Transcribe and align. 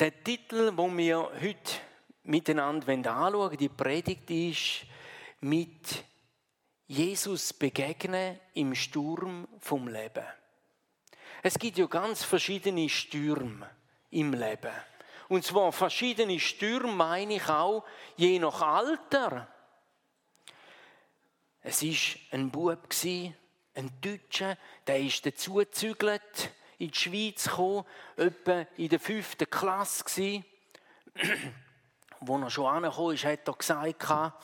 Der 0.00 0.24
Titel, 0.24 0.72
wo 0.76 0.88
wir 0.96 1.30
heute 1.42 1.72
miteinander 2.22 2.88
anschauen 2.88 3.54
die 3.58 3.68
Predigt 3.68 4.30
ist 4.30 4.86
mit 5.40 6.06
Jesus 6.86 7.52
begegnen 7.52 8.40
im 8.54 8.74
Sturm 8.74 9.46
vom 9.58 9.88
Leben. 9.88 10.24
Es 11.42 11.58
gibt 11.58 11.76
ja 11.76 11.84
ganz 11.84 12.24
verschiedene 12.24 12.88
Stürme 12.88 13.68
im 14.08 14.32
Leben. 14.32 14.72
Und 15.28 15.44
zwar 15.44 15.70
verschiedene 15.70 16.40
Stürme 16.40 16.94
meine 16.94 17.34
ich 17.34 17.46
auch 17.50 17.84
je 18.16 18.38
nach 18.38 18.62
Alter. 18.62 19.48
Es 21.60 21.82
war 21.82 22.20
ein 22.30 22.50
Bub, 22.50 22.88
ein 23.04 23.90
Deutscher, 24.00 24.56
der 24.86 24.98
ist 24.98 25.26
dazugezügelt 25.26 26.54
in 26.80 26.90
die 26.90 26.98
Schweiz 26.98 27.44
gekommen, 27.44 27.84
etwa 28.16 28.66
in 28.78 28.88
der 28.88 28.98
fünften 28.98 29.48
Klasse 29.48 30.02
gsi. 30.02 30.42
Wo 32.20 32.38
er 32.38 32.50
schon 32.50 32.66
angekommen 32.66 33.14
ist, 33.14 33.24
hat 33.24 33.46
er 33.46 33.54
gesagt, 33.54 34.34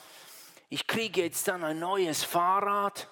ich 0.69 0.85
kriege 0.85 1.23
jetzt 1.23 1.47
dann 1.47 1.63
ein 1.63 1.79
neues 1.79 2.23
Fahrrad. 2.23 3.07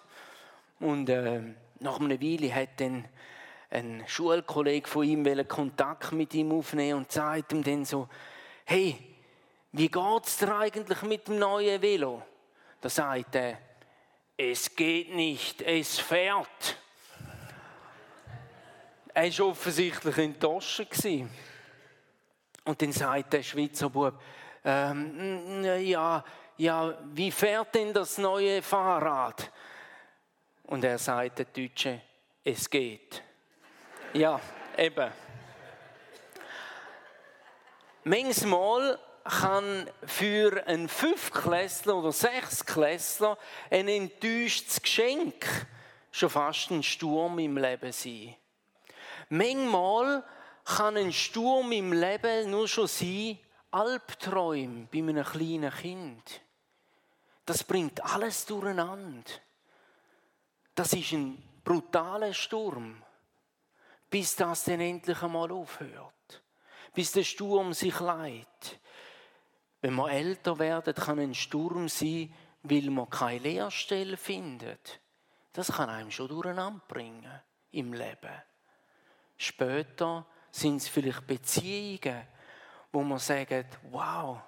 Und 0.80 1.10
äh, 1.10 1.42
nach 1.80 2.00
einer 2.00 2.22
Weile 2.22 2.54
hat 2.54 2.80
dann 2.80 3.08
ein 3.72 4.04
Schulkollege 4.08 4.88
von 4.88 5.04
ihm 5.04 5.48
Kontakt 5.48 6.12
mit 6.12 6.34
ihm 6.36 6.52
aufnehmen 6.52 7.00
und 7.00 7.12
sagt 7.12 7.52
ihm 7.52 7.64
dann 7.64 7.84
so, 7.84 8.08
hey, 8.66 8.98
wie 9.72 9.90
geht's 9.90 10.38
dir 10.38 10.55
eigentlich 10.55 11.02
mit 11.02 11.28
dem 11.28 11.40
neuen 11.40 11.82
Velo? 11.82 12.22
Da 12.80 12.90
sagt 12.90 13.36
er, 13.36 13.58
es 14.38 14.76
geht 14.76 15.16
nicht, 15.16 15.62
es 15.64 15.98
fährt. 16.00 16.78
Er 19.16 19.40
war 19.40 19.48
offensichtlich 19.48 20.18
enttäuscht. 20.18 20.86
Und 22.66 22.82
dann 22.82 22.92
sagt 22.92 23.32
der 23.32 23.44
Schweizer 23.44 23.90
Bub, 23.90 24.22
ähm, 24.66 25.64
ja, 25.64 26.21
ja, 26.58 26.98
wie 27.13 27.32
fährt 27.32 27.74
denn 27.76 27.93
das 27.93 28.18
neue 28.18 28.62
Fahrrad? 28.62 29.49
Und 30.63 30.84
er 30.84 30.98
sagt, 30.98 31.40
der 31.40 31.46
Deutsche, 31.46 32.02
es 32.43 32.70
geht. 32.70 33.24
Ja, 34.12 34.38
eben. 34.77 35.12
Manchmal 38.04 38.99
kann 39.24 39.90
für 40.05 40.62
einen 40.68 40.90
Fünfklässler 40.90 41.96
oder 41.96 42.12
Sechsklässler 42.12 43.38
ein 43.71 43.88
enttäuschtes 43.88 44.82
Geschenk 44.82 45.68
schon 46.12 46.30
fast 46.30 46.71
ein 46.71 46.84
Sturm 46.84 47.40
im 47.40 47.58
Leben 47.58 47.93
sein. 47.93 48.36
Manchmal 49.29 50.23
kann 50.63 50.98
ein 50.98 51.13
Sturm 51.13 51.71
im 51.71 51.93
Leben 51.93 52.49
nur 52.51 52.68
schon 52.68 52.87
sein, 52.87 53.40
Albträume 53.71 54.87
bei 54.91 54.99
einem 54.99 55.23
kleinen 55.23 55.71
Kind. 55.71 56.41
Das 57.46 57.63
bringt 57.63 58.03
alles 58.03 58.46
durcheinander. 58.46 59.31
Das 60.73 60.93
ist 60.93 61.12
ein 61.12 61.41
brutaler 61.63 62.34
Sturm, 62.34 63.03
bis 64.09 64.35
das 64.35 64.63
dann 64.63 64.81
endlich 64.81 65.22
einmal 65.22 65.51
aufhört. 65.51 66.44
Bis 66.94 67.12
der 67.12 67.23
Sturm 67.23 67.73
sich 67.73 68.00
leitet. 68.00 68.79
Wenn 69.81 69.94
man 69.94 70.09
älter 70.09 70.57
wird, 70.57 70.96
kann 70.96 71.19
ein 71.19 71.35
Sturm 71.35 71.90
sein, 71.90 72.34
weil 72.63 72.90
man 72.90 73.09
keine 73.09 73.40
Lehrstelle 73.40 74.18
findet. 74.18 75.00
Das 75.53 75.72
kann 75.72 75.90
einem 75.90 76.12
schon 76.12 76.28
durcheinander 76.28 76.81
bringen 76.88 77.41
im 77.72 77.94
Leben. 77.94 78.41
Später 79.38 80.25
sind 80.52 80.78
es 80.78 80.88
vielleicht 80.88 81.28
Beziehungen, 81.28 82.28
wo 82.91 83.02
man 83.02 83.19
sagt, 83.19 83.80
wow, 83.92 84.42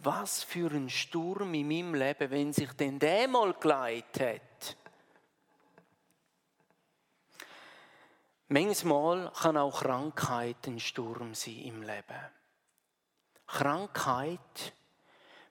was 0.00 0.42
für 0.42 0.70
ein 0.70 0.88
Sturm 0.88 1.54
in 1.54 1.68
meinem 1.68 1.94
Leben, 1.94 2.30
wenn 2.30 2.52
sich 2.52 2.72
denn 2.72 2.98
der 2.98 3.28
mal 3.28 3.52
geleitet 3.54 4.20
hat. 4.20 4.76
Manchmal 8.48 9.30
kann 9.40 9.56
auch 9.56 9.80
Krankheit 9.80 10.66
ein 10.66 10.80
Sturm 10.80 11.34
sein 11.34 11.58
im 11.58 11.82
Leben. 11.82 12.30
Krankheit, 13.46 14.72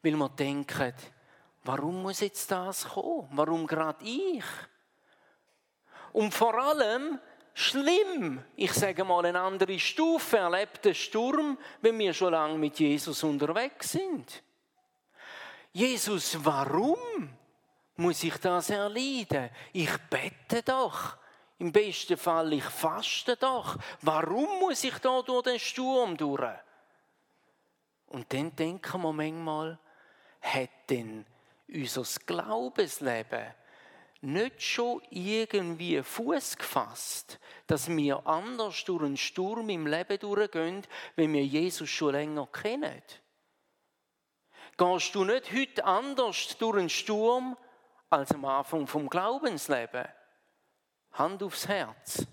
weil 0.02 0.16
man 0.18 0.36
denkt, 0.36 0.96
warum 1.64 2.02
muss 2.02 2.20
jetzt 2.20 2.52
das 2.52 2.90
kommen? 2.90 3.30
Warum 3.32 3.68
gerade 3.68 4.04
ich? 4.04 4.44
Und 6.12 6.34
vor 6.34 6.56
allem 6.56 7.20
schlimm, 7.60 8.44
ich 8.56 8.72
sage 8.74 9.04
mal 9.04 9.26
eine 9.26 9.40
andere 9.40 9.78
Stufe, 9.78 10.38
erlebt 10.38 10.86
der 10.86 10.94
Sturm, 10.94 11.58
wenn 11.82 12.00
wir 12.00 12.14
schon 12.14 12.32
lange 12.32 12.58
mit 12.58 12.80
Jesus 12.80 13.24
unterwegs 13.24 13.92
sind. 13.92 14.44
Jesus, 15.72 16.38
warum 16.44 17.30
muss 17.98 18.24
ich 18.24 18.38
das 18.38 18.70
erleiden? 18.70 19.50
Ich 19.74 19.96
bete 20.10 20.64
doch. 20.64 21.18
Im 21.58 21.74
besten 21.74 22.18
Fall, 22.18 22.54
ich 22.54 22.64
faste 22.64 23.36
doch. 23.36 23.78
Warum 24.02 24.60
muss 24.60 24.84
ich 24.86 24.98
da 25.00 25.22
durch 25.22 25.44
den 25.44 25.60
Sturm 25.60 26.16
durch? 26.16 26.58
Und 28.08 28.34
dann 28.34 28.56
denken 28.56 29.02
wir 29.02 29.14
manchmal, 29.14 29.78
hat 30.42 30.70
denn 30.90 31.26
unser 31.68 32.06
Glaubensleben 32.26 33.54
nicht 34.22 34.62
schon 34.62 35.02
irgendwie 35.10 36.02
Fuß 36.04 36.58
gefasst, 36.58 37.40
dass 37.68 37.88
wir 37.88 38.26
anders 38.28 38.84
durch 38.86 39.04
einen 39.04 39.18
Sturm 39.18 39.70
im 39.70 39.88
Leben 39.88 40.20
durchgehen, 40.20 40.86
wenn 41.16 41.34
wir 41.34 41.46
Jesus 41.46 41.90
schon 41.90 42.14
länger 42.14 42.48
kennen? 42.48 43.02
Gehst 44.78 45.16
du 45.16 45.26
nicht 45.26 45.52
heute 45.54 45.84
anders 45.84 46.58
durch 46.58 46.78
einen 46.78 46.90
Sturm 46.90 47.58
als 48.10 48.32
am 48.32 48.46
Anfang 48.46 48.88
vom 48.88 49.10
Glaubensleben? 49.10 50.08
Hand 51.14 51.44
aufs 51.44 51.68
Herz. 51.68 52.26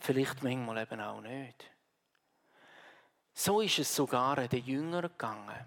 Vielleicht 0.00 0.42
manchmal 0.42 0.82
eben 0.82 1.00
auch 1.00 1.20
nicht. 1.20 1.70
So 3.34 3.60
ist 3.60 3.78
es 3.78 3.94
sogar 3.94 4.36
den 4.36 4.64
Jüngern 4.64 5.02
gegangen. 5.02 5.66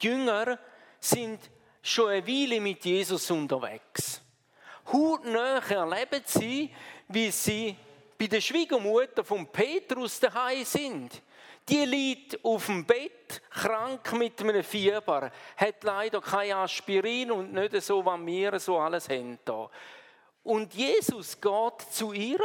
Die 0.00 0.06
Jünger 0.06 0.58
sind 0.98 1.50
schon 1.82 2.10
eine 2.10 2.26
Weile 2.26 2.60
mit 2.60 2.84
Jesus 2.84 3.30
unterwegs. 3.30 4.20
Hautnah 4.92 5.58
erleben 5.68 6.22
sie, 6.24 6.70
wie 7.08 7.30
sie 7.30 7.76
bei 8.18 8.26
der 8.26 8.40
Schwiegermutter 8.40 9.24
von 9.24 9.46
Petrus 9.46 10.18
daheim 10.18 10.64
sind. 10.64 11.22
Die 11.68 11.84
liegt 11.84 12.42
auf 12.44 12.66
dem 12.66 12.84
Bett, 12.86 13.42
krank 13.50 14.12
mit 14.14 14.40
einem 14.40 14.64
Fieber, 14.64 15.30
hat 15.56 15.84
leider 15.84 16.20
kein 16.20 16.52
Aspirin 16.52 17.30
und 17.30 17.52
nicht 17.52 17.82
so, 17.82 18.04
was 18.04 18.24
wir 18.24 18.58
so 18.58 18.78
alles 18.78 19.08
haben. 19.10 19.38
Und 20.42 20.72
Jesus 20.72 21.38
geht 21.38 21.92
zu 21.92 22.12
ihr 22.14 22.38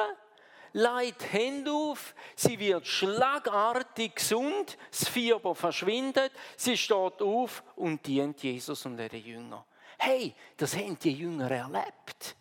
leitet 0.74 1.32
Hände 1.32 1.72
auf, 1.72 2.14
sie 2.36 2.60
wird 2.60 2.86
schlagartig 2.86 4.16
gesund, 4.16 4.78
das 4.92 5.08
Fieber 5.08 5.56
verschwindet, 5.56 6.32
sie 6.58 6.78
steht 6.78 7.22
auf 7.22 7.64
und 7.76 8.06
dient 8.06 8.42
Jesus 8.44 8.86
und 8.86 9.00
ihren 9.00 9.24
Jünger. 9.24 9.66
Hey, 9.98 10.34
das 10.58 10.76
haben 10.76 10.98
die 11.00 11.14
Jünger 11.14 11.50
erlebt. 11.50 12.36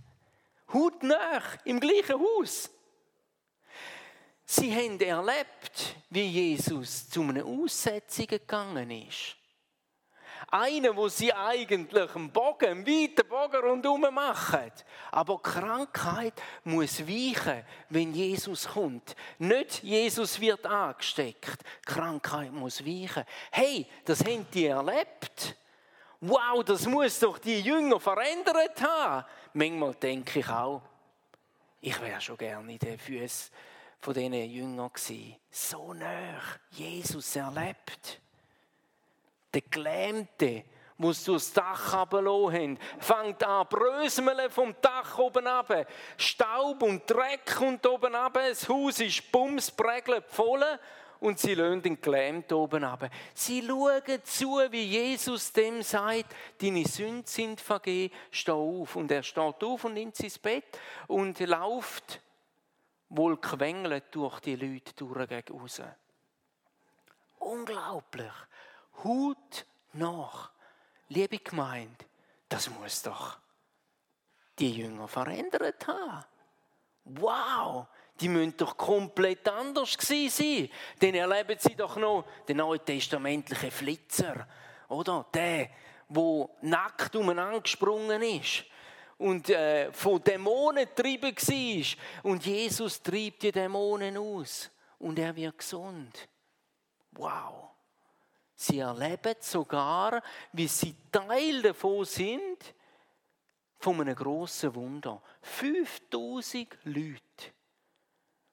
Hautnah, 0.72 1.43
im 1.65 1.78
gleichen 1.78 2.19
Haus. 2.19 2.70
Sie 4.44 4.75
haben 4.75 4.99
erlebt, 5.00 5.97
wie 6.10 6.26
Jesus 6.26 7.09
zu 7.09 7.22
einer 7.22 7.44
Aussetzung 7.44 8.26
gegangen 8.26 8.91
ist. 8.91 9.37
Einer, 10.55 10.95
wo 10.95 11.09
sie 11.09 11.33
eigentlich 11.33 12.15
einen 12.15 12.31
Bogen, 12.31 12.69
einen 12.69 12.87
weiten 12.87 13.27
Bogen 13.27 13.57
rundherum 13.57 14.03
machen. 14.13 14.71
Aber 15.11 15.41
Krankheit 15.41 16.35
muss 16.63 17.01
weichen, 17.01 17.65
wenn 17.89 18.13
Jesus 18.13 18.69
kommt. 18.69 19.17
Nicht 19.39 19.83
Jesus 19.83 20.39
wird 20.39 20.67
angesteckt. 20.67 21.65
Krankheit 21.87 22.53
muss 22.53 22.85
weichen. 22.85 23.25
Hey, 23.50 23.87
das 24.05 24.23
haben 24.26 24.47
die 24.53 24.67
erlebt. 24.67 25.56
Wow, 26.21 26.62
das 26.62 26.87
muss 26.87 27.19
doch 27.19 27.38
die 27.38 27.61
Jünger 27.61 27.99
verändert 27.99 28.82
haben. 28.82 29.25
Manchmal 29.55 29.94
denke 29.94 30.41
ich 30.41 30.49
auch, 30.50 30.82
ich 31.81 31.99
wäre 31.99 32.21
schon 32.21 32.37
gerne 32.37 32.71
in 32.71 32.79
den 32.79 32.99
Füßen 32.99 33.50
von 34.00 34.12
diesen 34.12 34.35
Jüngern 34.35 34.93
gewesen. 34.93 35.35
So 35.50 35.94
nah 35.94 36.41
Jesus 36.71 37.37
erlebt. 37.37 38.22
Der 39.52 39.62
Gelähmte 39.62 40.64
muss 40.96 41.25
durchs 41.25 41.52
Dach 41.52 41.94
runterlassen 41.94 42.78
fängt 42.99 43.43
an 43.44 43.66
bröseln 43.69 44.50
vom 44.50 44.75
Dach 44.81 45.19
oben 45.19 45.46
ab. 45.46 45.87
Staub 46.16 46.82
und 46.82 47.08
Dreck 47.10 47.46
kommt 47.58 47.87
oben 47.87 48.14
ab. 48.14 48.34
Das 48.34 48.69
Haus 48.69 49.00
ist 49.00 49.31
bumsprägelt 49.32 50.25
voll 50.28 50.64
und 51.20 51.38
sie 51.38 51.54
lassen 51.54 51.82
den 51.82 52.00
Gelähmten 52.00 52.56
oben 52.56 52.84
ab. 52.84 53.08
Sie 53.34 53.64
schauen 53.66 54.25
zu, 54.25 54.60
wie 54.70 54.84
Jesus 54.84 55.52
dem 55.52 55.82
sagt, 55.82 56.34
deine 56.60 56.87
Sünden 56.87 57.26
sind 57.26 57.60
vergeben, 57.60 58.14
steh 58.31 58.52
auf. 58.52 58.96
Und 58.96 59.10
er 59.10 59.22
steht 59.22 59.62
auf 59.62 59.84
und 59.84 59.94
nimmt 59.94 60.16
sein 60.16 60.32
Bett 60.43 60.78
und 61.06 61.38
läuft 61.40 62.20
wohl 63.08 63.37
quengelt 63.37 64.04
durch 64.12 64.40
die 64.40 64.56
Leute 64.56 64.94
durch 64.94 65.50
raus. 65.50 65.82
Unglaublich. 67.38 68.32
Hut 69.05 69.67
nach. 69.93 70.50
Liebe 71.09 71.39
Gemeinde, 71.39 72.05
das 72.49 72.71
muss 72.71 73.03
doch 73.03 73.39
die 74.59 74.73
Jünger 74.73 75.09
verändert 75.09 75.87
haben. 75.87 76.25
Wow, 77.05 77.87
die 78.21 78.29
müssen 78.29 78.56
doch 78.56 78.77
komplett 78.77 79.49
anders 79.49 79.99
gewesen 79.99 80.31
sein. 80.31 80.71
Dann 81.00 81.15
erleben 81.15 81.59
sie 81.59 81.75
doch 81.75 81.97
noch 81.97 82.25
den 82.47 82.59
neutestamentlichen 82.59 83.71
Flitzer, 83.71 84.47
oder? 84.89 85.27
Der, 85.35 85.71
wo 86.09 86.56
nackt 86.61 87.17
umeinander 87.17 87.61
gesprungen 87.61 88.23
ist 88.23 88.65
und 89.19 89.50
äh, 89.50 89.93
von 89.93 90.23
Dämonen 90.23 90.87
getrieben 90.87 91.35
war. 91.37 92.31
Und 92.31 92.47
Jesus 92.47 93.03
treibt 93.03 93.43
die 93.43 93.53
Dämonen 93.53 94.17
aus 94.17 94.71
und 94.99 95.19
er 95.19 95.35
wird 95.35 95.59
gesund. 95.59 96.29
Wow. 97.12 97.72
Sie 98.62 98.79
erleben 98.79 99.35
sogar, 99.41 100.23
wie 100.53 100.69
sie 100.69 100.94
Teil 101.11 101.62
davon 101.62 102.05
sind, 102.05 102.75
von 103.81 104.00
einem 104.00 104.14
grossen 104.14 104.73
Wunder. 104.76 105.20
5000 105.41 106.69
Leute. 106.85 107.20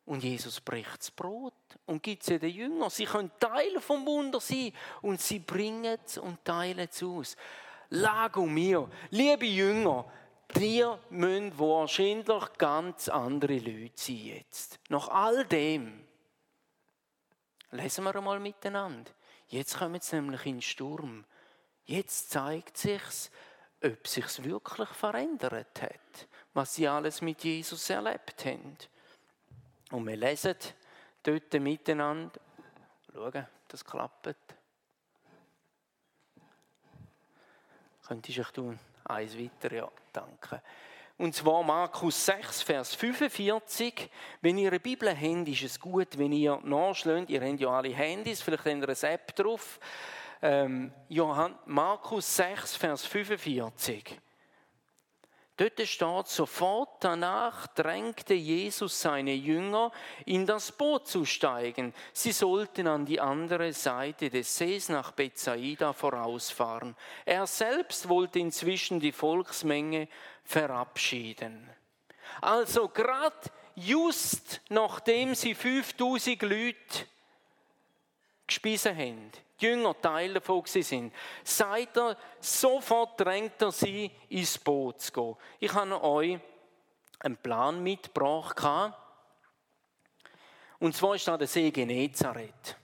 Und 0.06 0.24
Jesus 0.24 0.60
bricht 0.62 0.98
das 0.98 1.12
Brot 1.12 1.54
und 1.86 2.02
gibt 2.02 2.28
es 2.28 2.40
den 2.40 2.50
Jüngern. 2.50 2.90
Sie 2.90 3.06
können 3.06 3.32
Teil 3.40 3.80
vom 3.80 4.04
Wunder 4.08 4.40
sein 4.40 4.74
und 5.04 5.22
sie 5.22 5.38
bringen 5.38 6.00
es 6.04 6.18
und 6.18 6.44
teilen 6.44 6.90
es 6.92 7.04
aus. 7.04 7.38
Lago 7.90 8.48
mir, 8.48 8.90
liebe 9.12 9.46
Jünger, 9.46 10.12
die 10.56 10.84
müssen 11.12 11.60
wahrscheinlich 11.60 12.58
ganz 12.58 13.10
andere 13.10 13.60
Leute 13.60 13.92
sein 13.94 14.16
jetzt. 14.16 14.80
Nach 14.90 15.08
all 15.10 15.46
dem. 15.46 16.04
Lesen 17.70 18.04
wir 18.04 18.16
einmal 18.16 18.40
miteinander. 18.40 19.12
Jetzt 19.50 19.78
kommen 19.78 20.00
sie 20.00 20.16
nämlich 20.16 20.46
in 20.46 20.56
den 20.58 20.62
Sturm. 20.62 21.26
Jetzt 21.86 22.30
zeigt 22.30 22.78
sich's, 22.78 23.32
ob 23.84 24.08
sich's 24.08 24.44
wirklich 24.44 24.90
verändert 24.90 25.82
hat, 25.82 26.28
was 26.54 26.76
sie 26.76 26.88
alles 26.88 27.22
mit 27.22 27.44
Jesus 27.44 27.90
erlebt 27.90 28.46
haben. 28.46 28.78
Und 29.92 30.06
wir 30.06 30.16
lesen 30.16 30.56
dort 31.24 31.54
miteinander. 31.54 32.40
Schauen, 33.12 33.48
das 33.68 33.84
klappt. 33.84 34.36
Könntest 38.08 38.38
du 38.38 38.44
tun? 38.44 38.80
Eins 39.06 39.38
weiter, 39.38 39.74
ja, 39.74 39.92
danke. 40.14 40.62
Und 41.20 41.36
zwar 41.36 41.64
Markus 41.64 42.26
6, 42.28 42.62
Vers 42.62 42.96
45. 42.96 44.10
Wenn 44.40 44.58
ihr 44.58 44.70
eine 44.70 44.80
Bibel 44.80 45.14
habt, 45.14 45.50
ist 45.50 45.64
es 45.64 45.78
gut, 45.78 46.18
wenn 46.18 46.32
ihr 46.32 46.62
nachschlägt. 46.64 47.30
Ihr 47.30 47.42
habt 47.42 47.60
ja 47.60 47.68
alle 47.68 47.90
Handys, 47.90 48.42
vielleicht 48.42 48.64
habt 48.64 48.82
ihr 48.82 48.90
ein 48.90 49.14
App 49.14 49.36
drauf. 49.36 49.82
Ähm, 50.42 50.94
Markus 51.66 52.38
6, 52.38 52.78
Vers 52.78 53.06
45. 53.06 54.18
Dort 55.60 55.86
steht, 55.86 56.28
sofort 56.28 57.04
danach 57.04 57.68
drängte 57.68 58.34
Jesus 58.34 59.02
seine 59.02 59.34
Jünger, 59.34 59.92
in 60.26 60.46
das 60.46 60.72
Boot 60.72 61.06
zu 61.06 61.26
steigen. 61.26 61.94
Sie 62.14 62.32
sollten 62.32 62.88
an 62.88 63.06
die 63.06 63.20
andere 63.20 63.74
Seite 63.74 64.30
des 64.30 64.56
Sees 64.56 64.88
nach 64.88 65.12
Bethsaida 65.12 65.92
vorausfahren. 65.92 66.96
Er 67.26 67.46
selbst 67.46 68.08
wollte 68.08 68.40
inzwischen 68.40 69.02
die 69.02 69.12
Volksmenge 69.12 70.08
verabschieden. 70.46 71.70
Also 72.40 72.88
gerade 72.88 73.50
just 73.76 74.62
nachdem 74.70 75.36
sie 75.36 75.56
5000 75.56 76.42
Leute 76.44 77.06
gespissen 78.48 78.96
haben, 78.96 79.32
Jünger 79.60 80.00
Teil 80.00 80.34
davon 80.34 80.64
sind, 80.66 81.14
sagt 81.44 81.98
er, 81.98 82.18
sofort 82.40 83.20
drängt 83.20 83.62
er 83.62 83.72
sie, 83.72 84.12
ins 84.30 84.58
Boot 84.58 85.02
zu 85.02 85.12
gehen. 85.12 85.36
Ich 85.60 85.74
habe 85.74 86.04
euch 86.04 86.40
einen 87.20 87.38
Plan 87.38 87.82
mitgebracht. 87.84 88.94
Und 90.80 90.96
zwar 90.96 91.16
ist 91.16 91.28
da 91.28 91.38
der 91.38 91.48
See 91.48 91.72
Genezareth. 91.72 92.78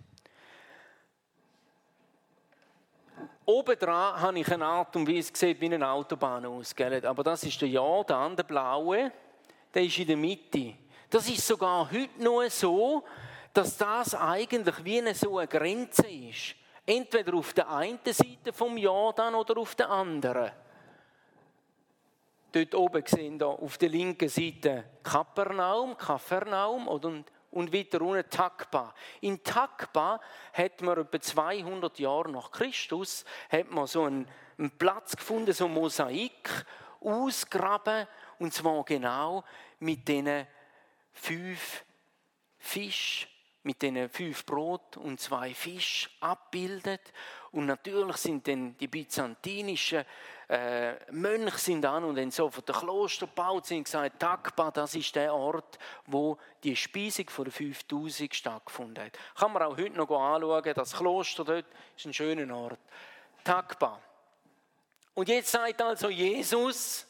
Oben 3.45 3.77
dran 3.77 4.19
habe 4.19 4.39
ich 4.39 4.51
eine 4.51 4.65
Art 4.65 4.95
und 4.95 5.07
Weise 5.07 5.31
gesehen, 5.31 5.61
wie 5.61 5.73
eine 5.73 5.87
Autobahn 5.87 6.45
ausgeht. 6.45 7.05
Aber 7.05 7.23
das 7.23 7.43
ist 7.43 7.61
der 7.61 7.69
Jordan, 7.69 8.35
der 8.35 8.43
blaue, 8.43 9.11
der 9.73 9.83
ist 9.83 9.99
in 9.99 10.07
der 10.07 10.17
Mitte. 10.17 10.73
Das 11.09 11.29
ist 11.29 11.45
sogar 11.45 11.89
heute 11.91 12.23
noch 12.23 12.49
so, 12.49 13.03
dass 13.53 13.77
das 13.77 14.15
eigentlich 14.15 14.83
wie 14.83 14.97
eine 14.97 15.13
so 15.13 15.37
eine 15.37 15.47
Grenze 15.47 16.07
ist. 16.07 16.55
Entweder 16.85 17.33
auf 17.33 17.53
der 17.53 17.69
einen 17.69 17.99
Seite 18.05 18.53
vom 18.53 18.77
Jordan 18.77 19.33
oder 19.33 19.57
auf 19.57 19.73
der 19.75 19.89
anderen. 19.89 20.51
Dort 22.51 22.75
oben 22.75 23.03
sehen 23.05 23.39
wir 23.39 23.47
auf 23.47 23.77
der 23.77 23.89
linken 23.89 24.29
Seite 24.29 24.85
Kapernaum, 25.03 25.97
Kapernaum 25.97 26.87
und, 26.87 27.25
und 27.51 27.73
weiter 27.73 28.01
unten 28.01 28.29
Takba. 28.29 28.93
In 29.21 29.43
Takba 29.43 30.21
hat 30.53 30.81
man 30.81 30.99
etwa 30.99 31.19
200 31.19 31.99
Jahre 31.99 32.31
nach 32.31 32.51
Christus 32.51 33.25
hat 33.49 33.71
man 33.71 33.87
so 33.87 34.03
einen, 34.03 34.27
einen 34.57 34.71
Platz 34.71 35.17
gefunden, 35.17 35.51
so 35.53 35.65
ein 35.65 35.73
Mosaik, 35.73 36.65
ausgraben 37.01 38.07
und 38.39 38.53
zwar 38.53 38.83
genau 38.85 39.43
mit 39.79 40.07
diesen 40.07 40.47
fünf 41.11 41.83
Fischen 42.57 43.34
mit 43.65 43.81
den 43.81 44.07
fünf 44.09 44.45
Brot 44.45 44.95
und 44.95 45.19
zwei 45.19 45.53
Fisch 45.53 46.09
abbildet. 46.19 47.01
Und 47.51 47.65
natürlich 47.65 48.17
sind 48.17 48.47
dann 48.47 48.77
die 48.77 48.87
byzantinischen 48.87 50.05
äh, 50.47 50.93
Mönche 51.11 51.57
sind 51.57 51.83
an 51.83 52.03
und 52.03 52.15
dann 52.15 52.29
sofort 52.29 52.67
der 52.67 52.75
Kloster 52.75 53.25
gebaut 53.25 53.65
sind 53.65 53.85
gesagt, 53.85 54.19
Takba, 54.19 54.69
das 54.69 54.93
ist 54.93 55.15
der 55.15 55.33
Ort, 55.33 55.79
wo 56.05 56.37
die 56.63 56.75
Speisung 56.75 57.27
von 57.29 57.45
den 57.45 57.51
5000 57.51 58.35
stattgefunden 58.35 59.03
hat. 59.03 59.17
Kann 59.35 59.51
man 59.51 59.63
auch 59.63 59.77
heute 59.77 59.97
noch 59.97 60.11
anschauen, 60.11 60.73
das 60.75 60.93
Kloster 60.95 61.43
dort 61.43 61.65
ist 61.97 62.05
ein 62.05 62.13
schöner 62.13 62.55
Ort. 62.55 62.79
Takba. 63.43 63.99
Und 65.15 65.27
jetzt 65.27 65.51
sagt 65.51 65.81
also 65.81 66.09
Jesus, 66.09 67.07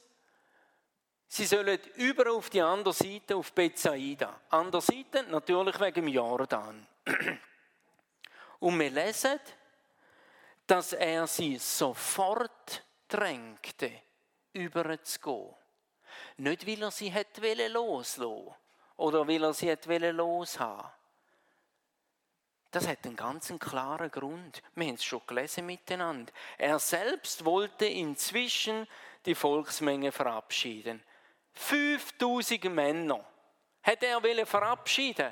Sie 1.27 1.45
sollen 1.45 1.79
über 1.95 2.31
auf 2.31 2.49
die 2.49 2.61
andere 2.61 2.93
Seite, 2.93 3.35
auf 3.35 3.51
Bethsaida. 3.51 4.41
Andere 4.49 4.81
Seite 4.81 5.23
natürlich 5.23 5.79
wegen 5.79 6.07
Jordan. 6.07 6.87
Und 8.59 8.79
wir 8.79 8.89
lesen, 8.89 9.39
dass 10.65 10.93
er 10.93 11.27
sie 11.27 11.57
sofort 11.57 12.83
drängte, 13.07 13.91
über 14.53 15.01
zu 15.03 15.19
gehen. 15.19 15.55
Nicht, 16.37 16.65
weil 16.65 16.83
er 16.83 16.91
sie 16.91 17.09
hätte 17.09 17.67
loslassen 17.67 18.55
oder 18.97 19.27
weil 19.27 19.43
er 19.43 19.53
sie 19.53 19.67
hätte 19.67 20.11
loshaben 20.11 20.89
Das 22.71 22.87
hat 22.87 23.05
einen 23.05 23.15
ganz 23.15 23.53
klaren 23.59 24.11
Grund. 24.11 24.61
Wir 24.75 24.87
haben 24.87 24.95
es 24.95 25.03
schon 25.03 25.21
gelesen 25.27 25.65
miteinander. 25.65 26.31
Er 26.57 26.79
selbst 26.79 27.45
wollte 27.45 27.85
inzwischen 27.85 28.87
die 29.25 29.35
Volksmenge 29.35 30.11
verabschieden. 30.11 31.03
5000 31.55 32.65
Männer 32.65 33.25
hat 33.81 34.03
er 34.03 34.45
verabschieden 34.45 35.31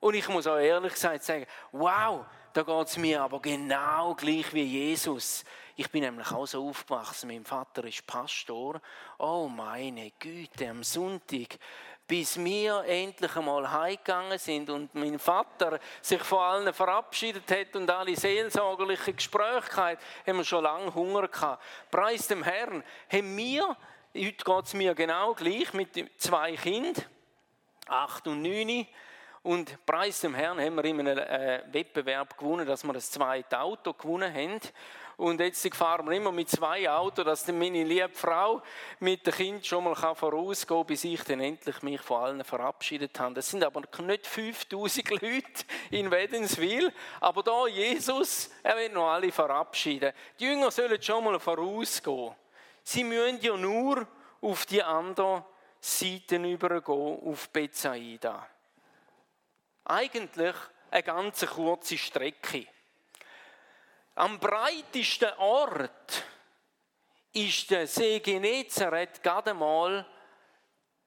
Und 0.00 0.14
ich 0.14 0.28
muss 0.28 0.46
auch 0.46 0.58
ehrlich 0.58 0.92
gesagt 0.92 1.24
sagen, 1.24 1.46
wow, 1.72 2.24
da 2.52 2.62
geht 2.62 2.86
es 2.88 2.96
mir 2.96 3.22
aber 3.22 3.40
genau 3.40 4.14
gleich 4.14 4.52
wie 4.52 4.64
Jesus. 4.64 5.44
Ich 5.76 5.90
bin 5.90 6.02
nämlich 6.02 6.30
auch 6.32 6.46
so 6.46 6.68
aufgewachsen, 6.68 7.28
mein 7.28 7.44
Vater 7.44 7.84
ist 7.84 8.06
Pastor. 8.06 8.80
Oh 9.18 9.48
meine 9.48 10.10
Güte, 10.18 10.68
am 10.68 10.82
Sonntag, 10.82 11.56
bis 12.06 12.36
wir 12.42 12.84
endlich 12.84 13.36
einmal 13.36 13.70
heimgegangen 13.70 14.38
sind 14.38 14.70
und 14.70 14.94
mein 14.94 15.18
Vater 15.18 15.78
sich 16.00 16.22
von 16.22 16.40
allen 16.40 16.74
verabschiedet 16.74 17.48
hat 17.50 17.76
und 17.76 17.88
alle 17.90 18.16
seelsorgerlichen 18.16 19.14
Gespräche 19.14 19.76
hatten, 19.76 20.02
haben 20.26 20.38
wir 20.38 20.44
schon 20.44 20.64
lange 20.64 20.92
Hunger 20.94 21.28
gehabt. 21.28 21.62
Preis 21.90 22.26
dem 22.26 22.42
Herrn, 22.42 22.82
haben 23.12 23.36
wir 23.36 23.76
Heute 24.14 24.44
geht 24.44 24.64
es 24.64 24.74
mir 24.74 24.94
genau 24.94 25.34
gleich 25.34 25.74
mit 25.74 25.90
zwei 26.16 26.56
Kindern, 26.56 27.04
acht 27.86 28.26
und 28.26 28.40
neun. 28.40 28.86
Und 29.42 29.84
preis 29.84 30.20
dem 30.20 30.34
Herrn 30.34 30.58
haben 30.58 30.76
wir 30.76 30.84
in 30.86 31.00
einem 31.00 31.18
äh, 31.18 31.62
Wettbewerb 31.70 32.36
gewonnen, 32.36 32.66
dass 32.66 32.84
wir 32.84 32.92
das 32.94 33.10
zweite 33.10 33.60
Auto 33.60 33.92
gewonnen 33.92 34.32
haben. 34.32 34.60
Und 35.18 35.40
jetzt 35.40 35.74
fahren 35.74 36.06
wir 36.06 36.16
immer 36.16 36.32
mit 36.32 36.48
zwei 36.48 36.88
Autos, 36.90 37.24
dass 37.24 37.46
meine 37.48 37.84
liebe 37.84 38.08
Frau 38.14 38.62
mit 39.00 39.26
dem 39.26 39.34
Kind 39.34 39.66
schon 39.66 39.84
mal 39.84 39.94
vorausgehen 39.94 40.78
kann, 40.78 40.86
bis 40.86 41.04
ich 41.04 41.22
dann 41.24 41.40
endlich 41.40 41.82
mich 41.82 42.00
von 42.00 42.22
allen 42.22 42.44
verabschiedet 42.44 43.18
habe. 43.20 43.34
Das 43.34 43.50
sind 43.50 43.62
aber 43.62 43.82
nicht 44.02 44.26
5000 44.26 45.10
Leute 45.10 45.64
in 45.90 46.10
Wädenswil, 46.10 46.92
aber 47.20 47.42
da 47.42 47.66
Jesus, 47.66 48.50
er 48.62 48.76
will 48.76 48.88
noch 48.88 49.08
alle 49.10 49.30
verabschieden. 49.30 50.12
Die 50.40 50.46
Jünger 50.46 50.70
sollen 50.70 51.00
schon 51.02 51.24
mal 51.24 51.38
vorausgehen. 51.38 52.34
Sie 52.88 53.04
müssen 53.04 53.38
ja 53.42 53.54
nur 53.54 54.08
auf 54.40 54.64
die 54.64 54.82
andere 54.82 55.44
Seiten 55.78 56.46
übergehen 56.46 57.20
auf 57.22 57.50
Bethsaida. 57.50 58.48
Eigentlich 59.84 60.54
eine 60.90 61.02
ganz 61.02 61.44
kurze 61.44 61.98
Strecke. 61.98 62.66
Am 64.14 64.38
breitesten 64.38 65.34
Ort 65.36 66.24
ist 67.34 67.70
der 67.70 67.86
See 67.86 68.20
Genezareth 68.20 69.22
gerade 69.22 69.52
mal 69.52 70.06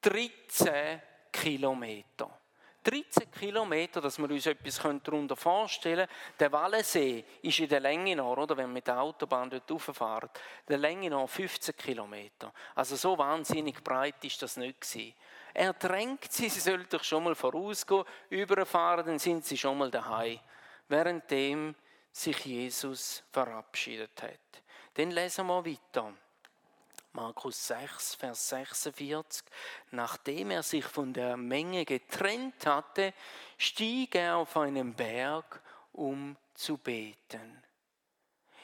13 0.02 1.02
Kilometer. 1.32 2.41
13 2.84 3.30
Kilometer, 3.32 4.02
dass 4.02 4.18
wir 4.18 4.30
uns 4.30 4.46
etwas 4.46 4.82
darunter 5.04 5.36
vorstellen 5.36 6.08
können. 6.08 6.38
Der 6.40 6.52
Wallensee 6.52 7.24
ist 7.42 7.60
in 7.60 7.70
der 7.70 7.80
Länge 7.80 8.16
noch, 8.16 8.38
oder, 8.38 8.58
wenn 8.58 8.66
man 8.66 8.74
mit 8.74 8.88
der 8.88 9.00
Autobahn 9.00 9.50
dort 9.50 9.70
rauffährt, 9.70 10.40
der 10.68 10.78
Länge 10.78 11.10
noch 11.10 11.28
15 11.28 11.76
Kilometer. 11.76 12.52
Also 12.74 12.96
so 12.96 13.18
wahnsinnig 13.18 13.84
breit 13.84 14.24
ist 14.24 14.42
das 14.42 14.58
nicht 14.58 14.82
gewesen. 14.82 15.14
Er 15.54 15.74
drängt 15.74 16.32
sie, 16.32 16.50
sie 16.50 16.60
sollten 16.60 16.90
doch 16.90 17.04
schon 17.04 17.24
mal 17.24 17.36
vorausgehen, 17.36 18.06
überfahren, 18.30 19.06
dann 19.06 19.20
sind 19.20 19.46
sie 19.46 19.58
schon 19.58 19.78
mal 19.78 19.92
daheim. 19.92 20.40
Währenddem 20.88 21.76
sich 22.12 22.46
Jesus 22.46 23.24
verabschiedet 23.32 24.22
hat. 24.24 24.64
Dann 24.96 25.12
lesen 25.12 25.48
wir 25.48 25.66
weiter. 25.66 26.14
Markus 27.14 27.68
6, 27.68 28.16
Vers 28.16 28.50
46. 28.50 29.44
Nachdem 29.92 30.52
er 30.52 30.64
sich 30.64 30.86
von 30.86 31.14
der 31.14 31.36
Menge 31.36 31.86
getrennt 31.86 32.66
hatte, 32.66 33.14
stieg 33.58 34.16
er 34.16 34.38
auf 34.38 34.56
einen 34.56 34.94
Berg, 34.94 35.62
um 35.92 36.38
zu 36.54 36.78
beten. 36.78 37.64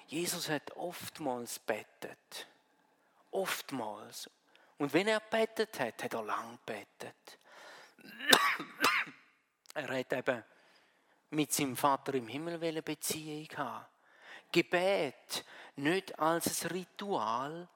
Jesus 0.07 0.49
hat 0.49 0.71
oftmals 0.77 1.59
bettet. 1.59 2.47
Oftmals. 3.31 4.29
Und 4.77 4.93
wenn 4.93 5.07
er 5.07 5.19
bettet 5.19 5.79
hat, 5.79 6.03
hat 6.03 6.13
er 6.13 6.23
lang 6.23 6.57
bettet. 6.65 7.39
er 9.73 9.99
hat 9.99 10.13
eben 10.13 10.43
mit 11.31 11.51
seinem 11.51 11.75
Vater 11.75 12.13
im 12.13 12.27
Himmel 12.27 12.63
eine 12.63 12.81
Beziehung 12.81 13.49
haben. 13.57 13.85
Gebet 14.51 15.43
nicht 15.75 16.17
als 16.17 16.63
ein 16.63 16.71
Ritual, 16.71 17.67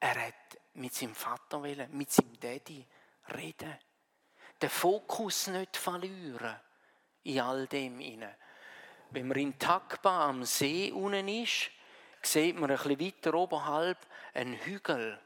er 0.00 0.26
hat 0.26 0.58
mit 0.74 0.94
seinem 0.94 1.14
Vater 1.14 1.62
wollen, 1.62 1.96
mit 1.96 2.10
seinem 2.10 2.38
Daddy 2.38 2.86
reden. 3.34 3.78
Den 4.60 4.70
Fokus 4.70 5.48
nicht 5.48 5.76
verlieren 5.76 6.56
in 7.24 7.40
all 7.40 7.66
dem 7.66 8.00
inne. 8.00 8.36
Wenn 9.10 9.28
man 9.28 9.38
in 9.38 9.58
Takba 9.58 10.28
am 10.28 10.44
See 10.44 10.90
unten 10.92 11.28
ist, 11.28 11.70
sieht 12.22 12.58
man 12.58 12.70
ein 12.70 12.76
bisschen 12.76 13.00
weiter 13.00 13.34
oberhalb 13.34 13.98
einen 14.34 14.54
Hügel. 14.54 15.18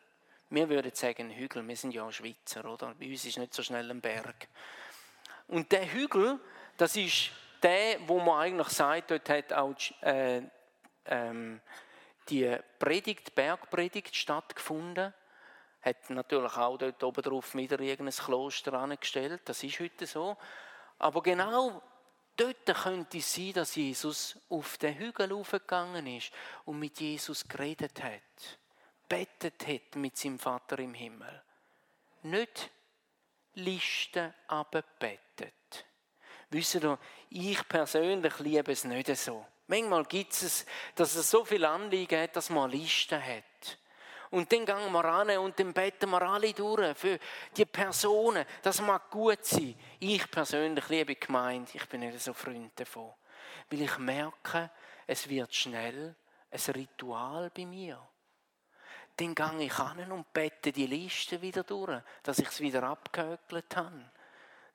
Wir 0.51 0.69
würden 0.69 0.95
sagen 0.95 1.31
Hügel, 1.31 1.67
wir 1.67 1.77
sind 1.77 1.93
ja 1.93 2.11
Schweizer, 2.11 2.65
oder? 2.65 2.95
Bei 2.99 3.07
uns 3.07 3.25
ist 3.25 3.39
nicht 3.39 3.55
so 3.55 3.63
schnell 3.63 3.91
ein 3.91 4.01
Berg. 4.01 4.49
Und 5.49 5.71
der 5.73 5.93
Hügel, 5.93 6.39
das 6.77 6.97
ist 6.97 7.31
der, 7.63 7.99
wo 8.07 8.21
man 8.21 8.41
eigentlich 8.41 8.69
sagt, 8.69 9.11
dort 9.11 9.29
hat 9.29 9.53
auch 9.53 9.75
äh, 10.03 10.43
ähm, 11.07 11.61
die 12.31 12.57
Predigt, 12.79 13.35
Bergpredigt 13.35 14.15
stattgefunden. 14.15 15.13
Hat 15.83 16.11
natürlich 16.11 16.57
auch 16.57 16.77
dort 16.79 17.03
oben 17.03 17.23
drauf 17.23 17.55
wieder 17.55 17.81
irgendein 17.81 18.15
Kloster 18.15 18.75
angestellt. 18.75 19.43
Das 19.47 19.63
ist 19.63 19.81
heute 19.81 20.07
so. 20.07 20.37
Aber 20.99 21.23
genau 21.23 21.83
dort 22.37 22.67
könnte 22.67 23.19
es 23.19 23.35
sein, 23.35 23.53
dass 23.55 23.75
Jesus 23.75 24.39
auf 24.49 24.79
den 24.79 24.97
Hügel 24.97 25.33
aufgegangen 25.33 26.07
ist 26.07 26.33
und 26.65 26.79
mit 26.79 27.01
Jesus 27.01 27.49
geredet 27.49 28.03
hat. 28.03 28.59
Bettet 29.09 29.67
hat 29.67 29.97
mit 29.97 30.17
seinem 30.17 30.39
Vater 30.39 30.79
im 30.79 30.95
Himmel. 30.95 31.43
Nicht 32.23 32.71
Listen 33.55 34.33
aber 34.47 34.83
bettet. 34.83 35.87
Wisst 36.51 36.77
ihr, 36.77 36.99
ich 37.31 37.67
persönlich 37.69 38.39
liebe 38.39 38.73
es 38.73 38.85
nicht 38.85 39.15
so. 39.17 39.45
Manchmal 39.71 40.05
gibt 40.05 40.33
es, 40.33 40.67
dass 40.97 41.15
es 41.15 41.31
so 41.31 41.45
viel 41.45 41.65
Anliegen 41.65 42.21
hat, 42.21 42.35
dass 42.35 42.51
man 42.51 42.69
eine 42.69 42.77
Liste 42.77 43.25
hat. 43.25 43.79
Und 44.31 44.51
dann 44.51 44.67
gehen 44.67 44.93
wir 44.93 45.05
ran 45.05 45.31
und 45.39 45.61
dann 45.61 45.73
beten 45.73 46.11
wir 46.11 46.23
alle 46.23 46.53
durch 46.53 46.99
für 46.99 47.21
die 47.57 47.65
Personen. 47.67 48.45
Das 48.63 48.81
mag 48.81 49.09
gut 49.09 49.45
sein. 49.45 49.77
Ich 50.01 50.29
persönlich 50.29 50.89
liebe 50.89 51.15
Gemeinde. 51.15 51.71
Ich 51.75 51.89
bin 51.89 52.01
nicht 52.01 52.19
so 52.19 52.33
Freund 52.33 52.73
davon. 52.75 53.13
Weil 53.71 53.83
ich 53.83 53.97
merke, 53.99 54.71
es 55.07 55.29
wird 55.29 55.55
schnell 55.55 56.17
ein 56.51 56.75
Ritual 56.75 57.53
bei 57.55 57.65
mir. 57.65 58.01
Dann 59.17 59.37
gehe 59.37 59.67
ich 59.67 59.79
an 59.79 60.11
und 60.11 60.33
bete 60.33 60.73
die 60.73 60.87
Liste 60.87 61.41
wieder 61.41 61.63
durch, 61.63 62.03
dass 62.25 62.41
ich 62.41 62.49
es 62.49 62.59
wieder 62.59 62.83
abgehökelt 62.83 63.77
habe. 63.77 64.11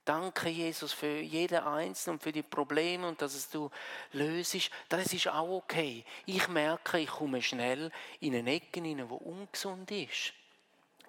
Danke, 0.05 0.49
Jesus, 0.49 0.93
für 0.93 1.19
jeden 1.19 1.63
Einzelnen 1.63 2.17
und 2.17 2.23
für 2.23 2.31
die 2.31 2.43
Probleme 2.43 3.07
und 3.07 3.19
dass 3.19 3.33
es 3.33 3.49
du 3.49 3.71
löst. 4.11 4.69
Das 4.87 5.11
ist 5.11 5.27
auch 5.27 5.49
okay. 5.49 6.05
Ich 6.27 6.47
merke, 6.47 6.99
ich 6.99 7.09
komme 7.09 7.41
schnell 7.41 7.91
in 8.19 8.35
eine 8.35 8.53
Ecke 8.53 8.81
hinein, 8.81 9.09
wo 9.09 9.15
ungesund 9.15 9.89
ist. 9.89 10.31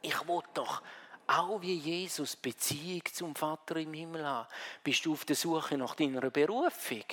Ich 0.00 0.26
will 0.26 0.40
doch 0.54 0.82
auch 1.26 1.60
wie 1.60 1.74
Jesus 1.74 2.36
Beziehung 2.36 3.02
zum 3.12 3.34
Vater 3.34 3.76
im 3.76 3.92
Himmel 3.92 4.26
haben. 4.26 4.48
Bist 4.82 5.04
du 5.04 5.12
auf 5.12 5.26
der 5.26 5.36
Suche 5.36 5.76
nach 5.76 5.94
deiner 5.94 6.30
Berufung? 6.30 7.04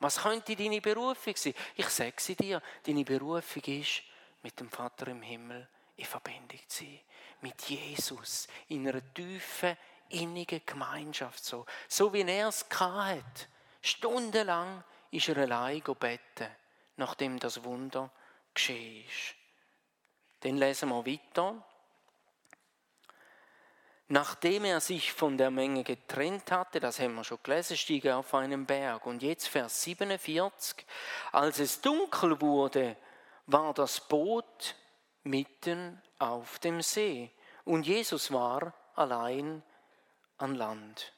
Was 0.00 0.22
könnte 0.22 0.56
deine 0.56 0.80
Berufung 0.80 1.34
sein? 1.36 1.54
Ich 1.74 1.88
sage 1.88 2.14
sie 2.18 2.36
dir, 2.36 2.62
deine 2.86 3.04
Berufung 3.04 3.64
ist, 3.64 4.02
mit 4.42 4.58
dem 4.58 4.70
Vater 4.70 5.08
im 5.08 5.20
Himmel 5.20 5.68
in 5.96 6.04
Verbindung 6.06 6.60
zu 6.68 6.84
sein. 6.84 7.00
Mit 7.40 7.60
Jesus 7.68 8.48
in 8.68 8.88
einer 8.88 9.02
tiefen 9.12 9.76
innige 10.10 10.60
Gemeinschaft 10.60 11.44
so. 11.44 11.66
So 11.88 12.12
wie 12.12 12.22
er 12.22 12.48
es 12.48 12.66
hat. 12.78 13.48
Stundenlang 13.80 14.82
ist 15.10 15.28
er 15.28 15.38
allein 15.38 15.82
gebeten, 15.82 16.48
nachdem 16.96 17.38
das 17.38 17.62
Wunder 17.64 18.10
geschehen 18.54 19.04
ist. 19.06 19.34
Dann 20.40 20.56
lesen 20.56 20.88
wir 20.90 21.06
weiter. 21.06 21.64
Nachdem 24.10 24.64
er 24.64 24.80
sich 24.80 25.12
von 25.12 25.36
der 25.36 25.50
Menge 25.50 25.84
getrennt 25.84 26.50
hatte, 26.50 26.80
das 26.80 26.98
haben 26.98 27.14
wir 27.14 27.24
schon 27.24 27.40
gelesen, 27.42 27.76
stieg 27.76 28.06
er 28.06 28.18
auf 28.18 28.34
einen 28.34 28.64
Berg. 28.64 29.04
Und 29.04 29.22
jetzt 29.22 29.48
Vers 29.48 29.82
47. 29.82 30.86
Als 31.32 31.58
es 31.58 31.80
dunkel 31.82 32.40
wurde, 32.40 32.96
war 33.46 33.74
das 33.74 34.00
Boot 34.00 34.76
mitten 35.24 36.00
auf 36.18 36.58
dem 36.58 36.80
See. 36.80 37.30
Und 37.64 37.86
Jesus 37.86 38.32
war 38.32 38.72
allein 38.94 39.62
an 40.38 40.54
Land. 40.54 41.12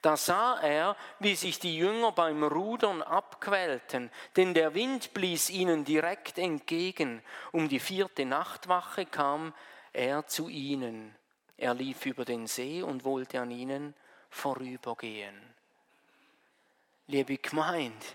Da 0.00 0.16
sah 0.16 0.58
er, 0.60 0.96
wie 1.18 1.34
sich 1.34 1.58
die 1.58 1.76
Jünger 1.76 2.12
beim 2.12 2.42
Rudern 2.42 3.02
abquälten, 3.02 4.10
denn 4.36 4.54
der 4.54 4.74
Wind 4.74 5.14
blies 5.14 5.50
ihnen 5.50 5.84
direkt 5.84 6.38
entgegen. 6.38 7.22
Um 7.52 7.68
die 7.68 7.80
vierte 7.80 8.24
Nachtwache 8.24 9.06
kam 9.06 9.54
er 9.92 10.26
zu 10.26 10.48
ihnen. 10.48 11.14
Er 11.56 11.74
lief 11.74 12.06
über 12.06 12.24
den 12.24 12.46
See 12.46 12.82
und 12.82 13.04
wollte 13.04 13.40
an 13.40 13.50
ihnen 13.50 13.94
vorübergehen. 14.30 15.40
Liebe 17.06 17.38
Gemeinde, 17.38 18.06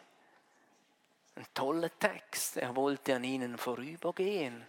ein 1.35 1.45
toller 1.53 1.97
Text. 1.99 2.57
Er 2.57 2.75
wollte 2.75 3.15
an 3.15 3.23
ihnen 3.23 3.57
vorübergehen. 3.57 4.65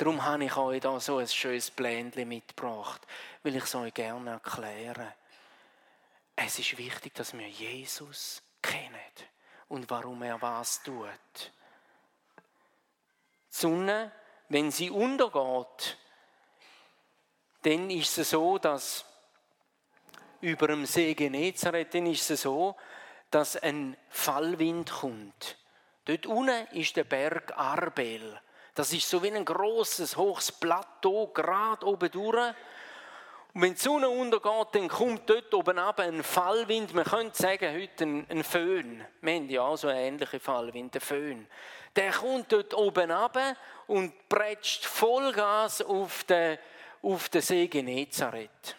Darum 0.00 0.24
habe 0.24 0.46
ich 0.46 0.56
euch 0.56 0.80
da 0.80 0.98
so 0.98 1.18
ein 1.18 1.28
schönes 1.28 1.70
Blendchen 1.70 2.26
mitgebracht, 2.26 3.06
weil 3.42 3.54
ich 3.54 3.64
es 3.64 3.74
euch 3.74 3.92
gerne 3.92 4.30
erkläre. 4.30 5.12
Es 6.34 6.58
ist 6.58 6.78
wichtig, 6.78 7.12
dass 7.12 7.36
wir 7.36 7.46
Jesus 7.46 8.42
kennen 8.62 8.94
und 9.68 9.90
warum 9.90 10.22
er 10.22 10.40
was 10.40 10.82
tut. 10.82 11.04
Die 11.44 11.50
Sonne, 13.50 14.10
wenn 14.48 14.70
sie 14.70 14.88
untergeht, 14.88 15.98
dann 17.60 17.90
ist 17.90 18.16
es 18.16 18.30
so, 18.30 18.56
dass 18.56 19.04
über 20.40 20.68
dem 20.68 20.86
See 20.86 21.12
Genezareth, 21.12 21.92
dann 21.92 22.06
ist 22.06 22.30
es 22.30 22.40
so, 22.40 22.74
dass 23.30 23.54
ein 23.54 23.98
Fallwind 24.08 24.90
kommt. 24.92 25.58
Dort 26.06 26.24
unten 26.24 26.66
ist 26.68 26.96
der 26.96 27.04
Berg 27.04 27.52
Arbel. 27.54 28.40
Das 28.80 28.94
ist 28.94 29.10
so 29.10 29.22
wie 29.22 29.30
ein 29.30 29.44
großes 29.44 30.16
hohes 30.16 30.50
Plateau, 30.50 31.26
gerade 31.26 31.86
oben 31.86 32.10
durch. 32.10 32.54
Und 33.52 33.60
wenn 33.60 33.74
die 33.74 33.78
Sonne 33.78 34.08
untergeht, 34.08 34.68
dann 34.72 34.88
kommt 34.88 35.28
dort 35.28 35.52
oben 35.52 35.78
ab 35.78 36.00
ein 36.00 36.22
Fallwind. 36.22 36.94
Man 36.94 37.04
könnte 37.04 37.36
sagen, 37.36 37.74
heute 37.74 38.04
ein, 38.04 38.26
ein 38.30 38.42
Föhn. 38.42 39.04
Wir 39.20 39.34
haben 39.34 39.50
ja 39.50 39.60
auch 39.60 39.76
so 39.76 39.88
einen 39.88 39.98
ähnlichen 39.98 40.40
Fallwind, 40.40 40.94
ein 40.94 41.00
Föhn. 41.02 41.46
Der 41.94 42.10
kommt 42.10 42.50
dort 42.52 42.72
oben 42.72 43.10
ab 43.10 43.36
und 43.86 44.14
prätscht 44.30 44.86
Vollgas 44.86 45.82
auf 45.82 46.24
den, 46.24 46.56
auf 47.02 47.28
den 47.28 47.42
See 47.42 47.66
Genezareth. 47.66 48.76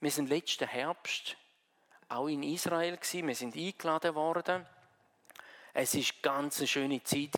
Wir 0.00 0.10
sind 0.10 0.28
letzten 0.28 0.66
Herbst 0.66 1.36
auch 2.08 2.26
in 2.26 2.42
Israel 2.42 2.96
gewesen. 2.96 3.28
Wir 3.28 3.36
sind 3.36 3.54
eingeladen 3.54 4.16
worden. 4.16 4.66
Es 5.72 5.94
war 5.94 6.02
ganz 6.22 6.58
eine 6.58 6.66
schöne 6.66 7.02
Zeit. 7.02 7.30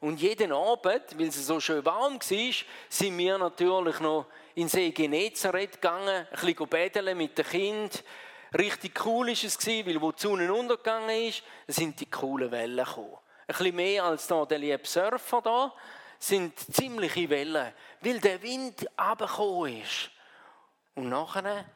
Und 0.00 0.20
jeden 0.20 0.52
Abend, 0.52 1.18
weil 1.18 1.28
es 1.28 1.46
so 1.46 1.60
schön 1.60 1.84
warm 1.84 2.14
war, 2.14 2.54
sind 2.88 3.18
wir 3.18 3.38
natürlich 3.38 4.00
noch 4.00 4.26
in 4.54 4.68
See 4.68 4.90
Genezareth 4.90 5.72
gegangen, 5.72 6.26
ein 6.30 6.46
bisschen 6.46 6.68
betteln 6.68 7.16
mit 7.16 7.36
den 7.36 7.44
Kindern. 7.44 7.90
Richtig 8.56 9.04
cool 9.04 9.26
war 9.26 9.32
es, 9.32 9.66
weil 9.66 10.00
wo 10.00 10.12
die 10.12 10.22
Sonne 10.22 10.52
untergegangen 10.52 11.28
ist, 11.28 11.42
sind 11.66 12.00
die 12.00 12.10
coolen 12.10 12.50
Wellen 12.50 12.84
gekommen. 12.84 13.18
Ein 13.46 13.46
bisschen 13.46 13.76
mehr 13.76 14.04
als 14.04 14.26
da 14.26 14.44
der 14.46 14.58
liebe 14.58 14.86
Surfer 14.86 15.42
da, 15.42 15.74
sind 16.18 16.58
ziemliche 16.74 17.28
Wellen, 17.28 17.72
weil 18.00 18.20
der 18.20 18.42
Wind 18.42 18.86
runtergekommen 18.98 19.82
ist. 19.82 20.10
Und 20.94 21.10
nachher 21.10 21.66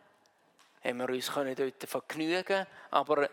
haben 0.83 0.99
wir 0.99 1.09
uns 1.09 1.31
dort 1.31 1.85
vergnügen 1.85 2.67
aber 2.91 3.29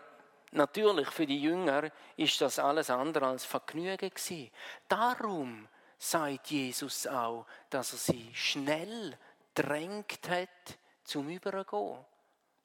natürlich 0.51 1.10
für 1.10 1.25
die 1.25 1.41
Jünger 1.41 1.91
ist 2.18 2.39
das 2.41 2.60
alles 2.60 2.89
andere 2.89 3.27
als 3.27 3.46
Vergnügen 3.46 4.10
gewesen. 4.10 4.51
Darum 4.88 5.68
sagt 5.98 6.51
Jesus 6.51 7.08
auch, 7.08 7.46
dass 7.70 7.94
er 7.94 8.00
sie 8.00 8.32
schnell 8.34 9.18
drängt 9.53 10.29
hat 10.29 10.77
zum 11.03 11.29
Übergehen. 11.29 12.06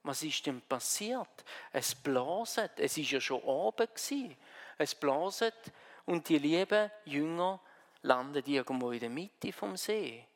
Was 0.04 0.22
ist 0.22 0.46
denn 0.46 0.60
passiert? 0.60 1.44
Es 1.72 1.94
blaset. 1.94 2.72
Es 2.78 2.96
ist 2.98 3.10
ja 3.10 3.20
schon 3.20 3.40
oben 3.42 3.86
gewesen. 3.86 4.36
Es 4.76 4.94
blaset 4.94 5.72
und 6.04 6.28
die 6.28 6.38
lieben 6.38 6.90
Jünger 7.06 7.58
landen 8.02 8.44
irgendwo 8.46 8.90
in 8.90 9.00
der 9.00 9.10
Mitte 9.10 9.52
vom 9.52 9.76
See. 9.76 10.26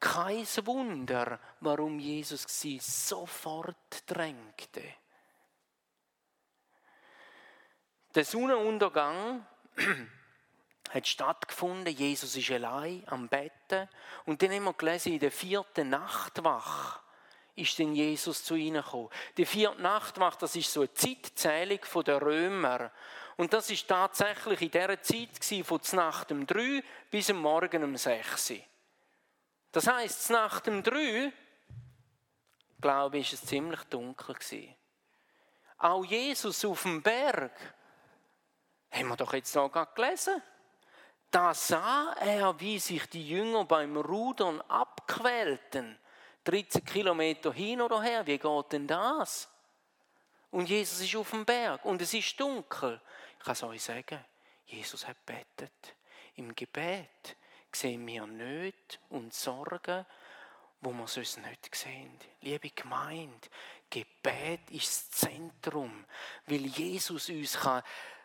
Kein 0.00 0.44
Wunder, 0.66 1.38
warum 1.60 2.00
Jesus 2.00 2.44
sie 2.48 2.80
sofort 2.80 4.02
drängte. 4.04 4.82
Der 8.14 8.24
Sonnenuntergang 8.24 9.46
hat 10.90 11.06
stattgefunden. 11.06 11.94
Jesus 11.94 12.36
ist 12.36 12.50
allein 12.50 13.02
am 13.06 13.28
Betten. 13.28 13.88
Und 14.26 14.42
dann 14.42 14.52
haben 14.52 14.64
wir 14.64 14.74
gelesen, 14.74 15.12
in 15.12 15.20
der 15.20 15.32
vierten 15.32 15.88
Nachtwache 15.90 17.00
ist 17.54 17.78
denn 17.78 17.94
Jesus 17.94 18.44
zu 18.44 18.54
ihnen 18.54 18.82
gekommen. 18.82 19.10
Die 19.36 19.46
vierte 19.46 19.80
Nachtwache, 19.80 20.38
das 20.40 20.56
ist 20.56 20.72
so 20.72 20.80
eine 20.80 20.92
Zeitzählung 20.92 21.80
der 22.04 22.22
Römer. 22.22 22.90
Und 23.36 23.52
das 23.52 23.70
ist 23.70 23.88
tatsächlich 23.88 24.60
in 24.62 24.70
dieser 24.70 25.02
Zeit 25.02 25.66
von 25.66 25.80
Nacht 25.92 26.32
um 26.32 26.46
drei 26.46 26.82
bis 27.10 27.30
am 27.30 27.38
Morgen 27.38 27.84
um 27.84 27.96
sechs. 27.96 28.52
Das 29.72 29.86
heisst, 29.86 30.30
Nacht 30.30 30.68
um 30.68 30.82
drei, 30.82 31.32
glaube 32.80 33.18
ich, 33.18 33.32
ist 33.32 33.42
es 33.42 33.48
ziemlich 33.48 33.82
dunkel 33.84 34.34
gewesen. 34.34 34.74
Auch 35.78 36.04
Jesus 36.04 36.64
auf 36.64 36.82
dem 36.82 37.02
Berg, 37.02 37.52
haben 38.92 39.08
wir 39.08 39.16
doch 39.16 39.32
jetzt 39.32 39.54
noch 39.54 39.70
gelesen. 39.94 40.42
Da 41.30 41.54
sah 41.54 42.14
er, 42.20 42.60
wie 42.60 42.78
sich 42.78 43.06
die 43.06 43.26
Jünger 43.26 43.64
beim 43.64 43.96
Rudern 43.96 44.60
abquälten. 44.68 45.98
13 46.44 46.84
Kilometer 46.84 47.52
hin 47.52 47.80
oder 47.80 48.02
her, 48.02 48.26
wie 48.26 48.38
geht 48.38 48.72
denn 48.72 48.86
das? 48.86 49.48
Und 50.50 50.68
Jesus 50.68 51.00
ist 51.00 51.16
auf 51.16 51.30
dem 51.30 51.44
Berg 51.44 51.84
und 51.84 52.02
es 52.02 52.12
ist 52.12 52.38
dunkel. 52.38 53.00
Ich 53.38 53.44
kann 53.44 53.52
es 53.52 53.62
euch 53.62 53.82
sagen, 53.82 54.22
Jesus 54.66 55.06
hat 55.06 55.24
betet. 55.24 55.94
Im 56.34 56.54
Gebet 56.54 57.36
sehen 57.72 58.06
wir 58.06 58.26
Nöte 58.26 58.98
und 59.08 59.32
Sorgen, 59.32 60.04
wo 60.82 60.92
wir 60.92 61.06
sonst 61.06 61.38
nicht 61.38 61.74
sehen. 61.74 62.18
Liebe 62.40 62.70
Gemeinde, 62.70 63.48
Gebet 63.88 64.70
ist 64.70 64.88
das 64.88 65.10
Zentrum, 65.10 66.04
weil 66.46 66.66
Jesus 66.66 67.28
uns 67.30 67.58
kann 67.58 67.82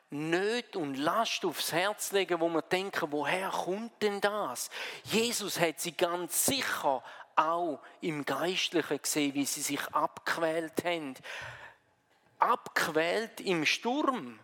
Nöte 0.09 0.79
und 0.79 0.95
Last 0.95 1.43
aufs 1.43 1.73
Herz 1.73 2.13
legen, 2.13 2.39
wo 2.39 2.47
wir 2.47 2.61
denken, 2.61 3.11
woher 3.11 3.49
kommt 3.49 4.01
denn 4.01 4.21
das? 4.21 4.69
Jesus 5.03 5.59
hat 5.59 5.79
sie 5.79 5.91
ganz 5.91 6.45
sicher 6.45 7.03
auch 7.35 7.81
im 8.01 8.23
Geistlichen 8.25 9.01
gesehen, 9.01 9.33
wie 9.33 9.45
sie 9.45 9.61
sich 9.61 9.85
abquält 9.93 10.83
haben. 10.85 11.15
Abquält 12.39 13.41
im 13.41 13.65
Sturm. 13.65 14.39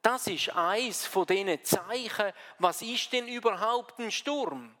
Das 0.00 0.26
ist 0.28 0.50
eins 0.56 1.04
von 1.06 1.26
diesen 1.26 1.62
Zeichen. 1.64 2.32
Was 2.58 2.80
ist 2.80 3.12
denn 3.12 3.28
überhaupt 3.28 3.98
ein 3.98 4.10
Sturm? 4.10 4.74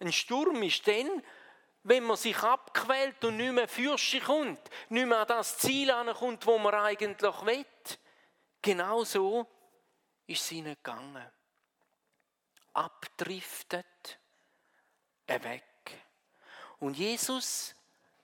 Ein 0.00 0.12
Sturm 0.12 0.62
ist 0.62 0.86
dann, 0.88 1.22
wenn 1.84 2.04
man 2.04 2.16
sich 2.16 2.38
abquält 2.38 3.24
und 3.24 3.36
nicht 3.36 3.52
mehr 3.52 3.68
für 3.68 3.98
sich 3.98 4.24
kommt, 4.24 4.60
nicht 4.88 5.06
mehr 5.06 5.20
an 5.20 5.28
das 5.28 5.58
Ziel 5.58 5.90
ankommt, 5.90 6.46
wo 6.46 6.58
man 6.58 6.74
eigentlich 6.74 7.44
will. 7.44 7.66
Genau 8.62 9.02
so 9.02 9.46
ist 10.26 10.42
es 10.42 10.52
ihnen 10.52 10.76
gegangen. 10.76 11.30
Abdriftet, 12.72 14.18
er 15.26 15.42
weg. 15.42 15.64
Und 16.78 16.96
Jesus, 16.96 17.74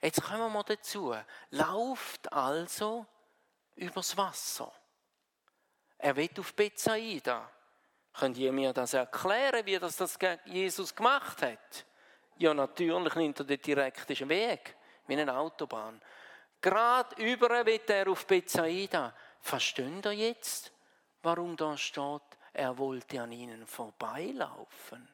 jetzt 0.00 0.22
kommen 0.22 0.38
wir 0.38 0.48
mal 0.48 0.62
dazu, 0.62 1.14
läuft 1.50 2.32
also 2.32 3.04
übers 3.74 4.16
Wasser. 4.16 4.72
Er 5.98 6.14
wird 6.14 6.38
auf 6.38 6.54
Bethsaida. 6.54 7.50
Könnt 8.12 8.36
ihr 8.38 8.52
mir 8.52 8.72
das 8.72 8.94
erklären, 8.94 9.66
wie 9.66 9.78
das, 9.78 9.96
das 9.96 10.18
Jesus 10.44 10.94
gemacht 10.94 11.42
hat? 11.42 11.86
Ja, 12.36 12.54
natürlich 12.54 13.14
nimmt 13.16 13.40
er 13.40 13.44
den 13.44 13.60
direkten 13.60 14.28
Weg, 14.28 14.76
wie 15.06 15.16
eine 15.16 15.36
Autobahn. 15.36 16.00
Gerade 16.60 17.22
über 17.22 17.64
wird 17.66 17.90
er 17.90 18.08
auf 18.08 18.26
Bethsaida. 18.26 19.14
Versteht 19.40 20.04
ihr 20.04 20.12
jetzt, 20.12 20.72
warum 21.22 21.56
da 21.56 21.76
steht, 21.76 22.22
er 22.52 22.76
wollte 22.78 23.20
an 23.22 23.32
ihnen 23.32 23.66
vorbeilaufen? 23.66 25.08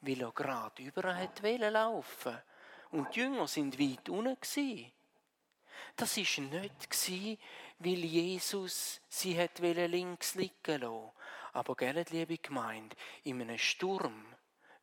Weil 0.00 0.22
er 0.22 0.32
gerade 0.32 0.82
über 0.82 1.14
hat 1.14 1.42
laufen 1.42 2.38
und 2.92 3.14
die 3.14 3.20
Jünger 3.20 3.46
sind 3.46 3.78
weit 3.78 4.08
unten. 4.08 4.92
Das 5.96 6.16
war 6.16 6.44
nicht, 6.44 6.94
weil 7.78 8.04
Jesus 8.04 9.00
sie 9.08 9.38
hat 9.38 9.58
links 9.58 10.34
liegen 10.34 10.80
lassen. 10.80 11.12
Aber, 11.52 11.74
gell, 11.74 12.04
liebe 12.10 12.38
Gemeinde, 12.38 12.96
in 13.24 13.40
einem 13.40 13.58
Sturm, 13.58 14.24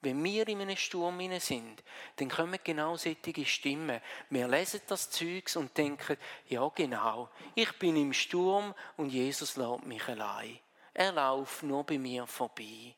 wenn 0.01 0.23
wir 0.23 0.47
in 0.47 0.61
einem 0.61 0.77
Sturm 0.77 1.19
sind, 1.39 1.83
dann 2.17 2.29
kommen 2.29 2.59
genau 2.63 2.95
solche 2.95 3.45
Stimmen. 3.45 4.01
Wir 4.29 4.47
lesen 4.47 4.81
das 4.87 5.09
Zeugs 5.09 5.55
und 5.55 5.77
denken, 5.77 6.17
ja 6.47 6.67
genau, 6.75 7.29
ich 7.55 7.71
bin 7.79 7.95
im 7.95 8.13
Sturm 8.13 8.73
und 8.95 9.09
Jesus 9.09 9.55
lässt 9.57 9.85
mich 9.85 10.07
allein. 10.07 10.59
Er 10.93 11.11
läuft 11.11 11.63
nur 11.63 11.83
bei 11.83 11.97
mir 11.97 12.25
vorbei 12.27 12.95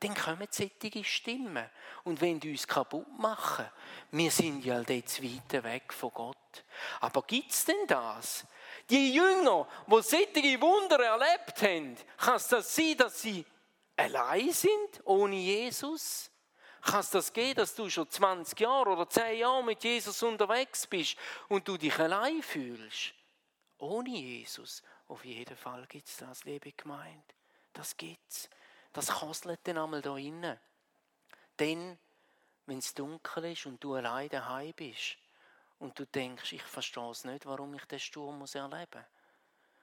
dann 0.00 0.14
kommen 0.14 0.46
solche 0.50 1.04
Stimmen 1.04 1.70
und 2.04 2.20
wollen 2.20 2.40
uns 2.42 2.68
kaputt 2.68 3.06
machen. 3.18 3.66
Wir 4.10 4.30
sind 4.30 4.64
ja 4.64 4.80
jetzt 4.80 5.22
weit 5.22 5.64
weg 5.64 5.92
von 5.92 6.10
Gott. 6.12 6.64
Aber 7.00 7.22
gibt 7.22 7.50
es 7.50 7.64
denn 7.64 7.86
das? 7.86 8.44
Die 8.90 9.14
Jünger, 9.14 9.66
die 9.86 10.02
solche 10.02 10.60
Wunder 10.60 11.02
erlebt 11.02 11.62
haben, 11.62 11.96
kann 12.18 12.36
es 12.36 12.48
das 12.48 12.74
sein, 12.74 12.96
dass 12.98 13.22
sie 13.22 13.44
allein 13.96 14.52
sind, 14.52 15.00
ohne 15.04 15.36
Jesus? 15.36 16.30
Kann 16.82 17.00
es 17.00 17.10
das 17.10 17.32
gehen, 17.32 17.56
dass 17.56 17.74
du 17.74 17.90
schon 17.90 18.08
20 18.08 18.60
Jahre 18.60 18.90
oder 18.90 19.08
10 19.08 19.38
Jahre 19.38 19.64
mit 19.64 19.82
Jesus 19.82 20.22
unterwegs 20.22 20.86
bist 20.86 21.16
und 21.48 21.66
du 21.66 21.76
dich 21.76 21.98
allein 21.98 22.42
fühlst? 22.42 23.12
Ohne 23.78 24.10
Jesus? 24.10 24.82
Auf 25.08 25.24
jeden 25.24 25.56
Fall 25.56 25.86
gibt 25.86 26.08
es 26.08 26.18
das, 26.18 26.44
liebe 26.44 26.72
Gemeinde. 26.72 27.34
Das 27.72 27.96
gibt's. 27.96 28.48
Das 28.92 29.08
kostet 29.08 29.60
dann 29.64 29.78
einmal 29.78 30.00
da 30.00 30.16
innen. 30.16 30.58
Denn, 31.58 31.98
wenn 32.66 32.78
es 32.78 32.94
dunkel 32.94 33.52
ist 33.52 33.66
und 33.66 33.82
du 33.82 33.94
allein 33.94 34.28
daheim 34.28 34.72
bist 34.74 35.16
und 35.78 35.98
du 35.98 36.06
denkst, 36.06 36.52
ich 36.52 36.62
verstehe 36.62 37.10
es 37.10 37.24
nicht, 37.24 37.46
warum 37.46 37.74
ich 37.74 37.84
den 37.84 38.00
Sturm 38.00 38.44
erleben 38.54 38.88
muss. 38.92 39.04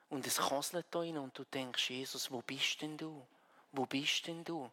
Und 0.08 0.26
es 0.26 0.38
kostet 0.38 0.86
da 0.90 1.02
innen 1.02 1.22
und 1.22 1.38
du 1.38 1.44
denkst, 1.44 1.90
Jesus, 1.90 2.30
wo 2.30 2.40
bist 2.42 2.80
denn 2.82 2.96
du? 2.96 3.26
Wo 3.76 3.86
bist 3.86 4.28
denn 4.28 4.44
du? 4.44 4.70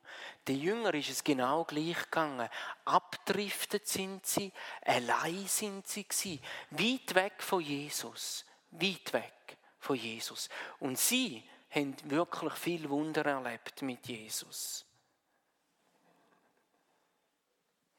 Den 0.48 0.60
Jünger 0.60 0.94
ist 0.94 1.10
es 1.10 1.24
genau 1.24 1.64
gleich 1.64 2.04
gegangen. 2.04 2.48
Abdriftet 2.86 3.88
sind 3.88 4.26
sie, 4.26 4.52
allein 4.86 5.48
sind 5.48 5.88
sie 5.88 6.04
gewesen, 6.04 6.40
weit 6.70 7.16
weg 7.16 7.42
von 7.42 7.62
Jesus, 7.62 8.46
weit 8.70 9.12
weg 9.14 9.58
von 9.80 9.96
Jesus. 9.96 10.50
Und 10.80 11.00
sie 11.00 11.44
haben 11.72 11.96
wirklich 12.12 12.54
viel 12.54 12.90
Wunder 12.90 13.26
erlebt 13.26 13.82
mit 13.82 14.08
Jesus. 14.08 14.86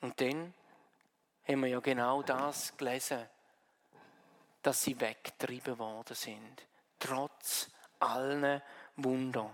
Und 0.01 0.21
dann 0.21 0.55
haben 1.49 1.61
wir 1.62 1.69
ja 1.69 1.81
genau 1.81 2.23
das 2.23 2.77
gelesen, 2.77 3.29
dass 4.62 4.83
sie 4.85 5.01
weggetrieben 5.01 5.79
worden 5.79 6.15
sind, 6.15 6.67
trotz 7.01 7.69
allen 7.99 8.62
Wunder. 8.97 9.53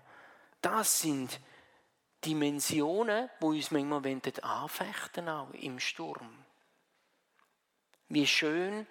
Das 0.70 1.00
sind 1.00 1.40
Dimensionen, 2.26 3.30
wo 3.40 3.48
uns 3.48 3.70
manchmal 3.70 4.20
anfechten 4.42 5.26
auch 5.26 5.50
im 5.52 5.80
Sturm. 5.80 6.44
Wie 8.10 8.26
schön, 8.26 8.86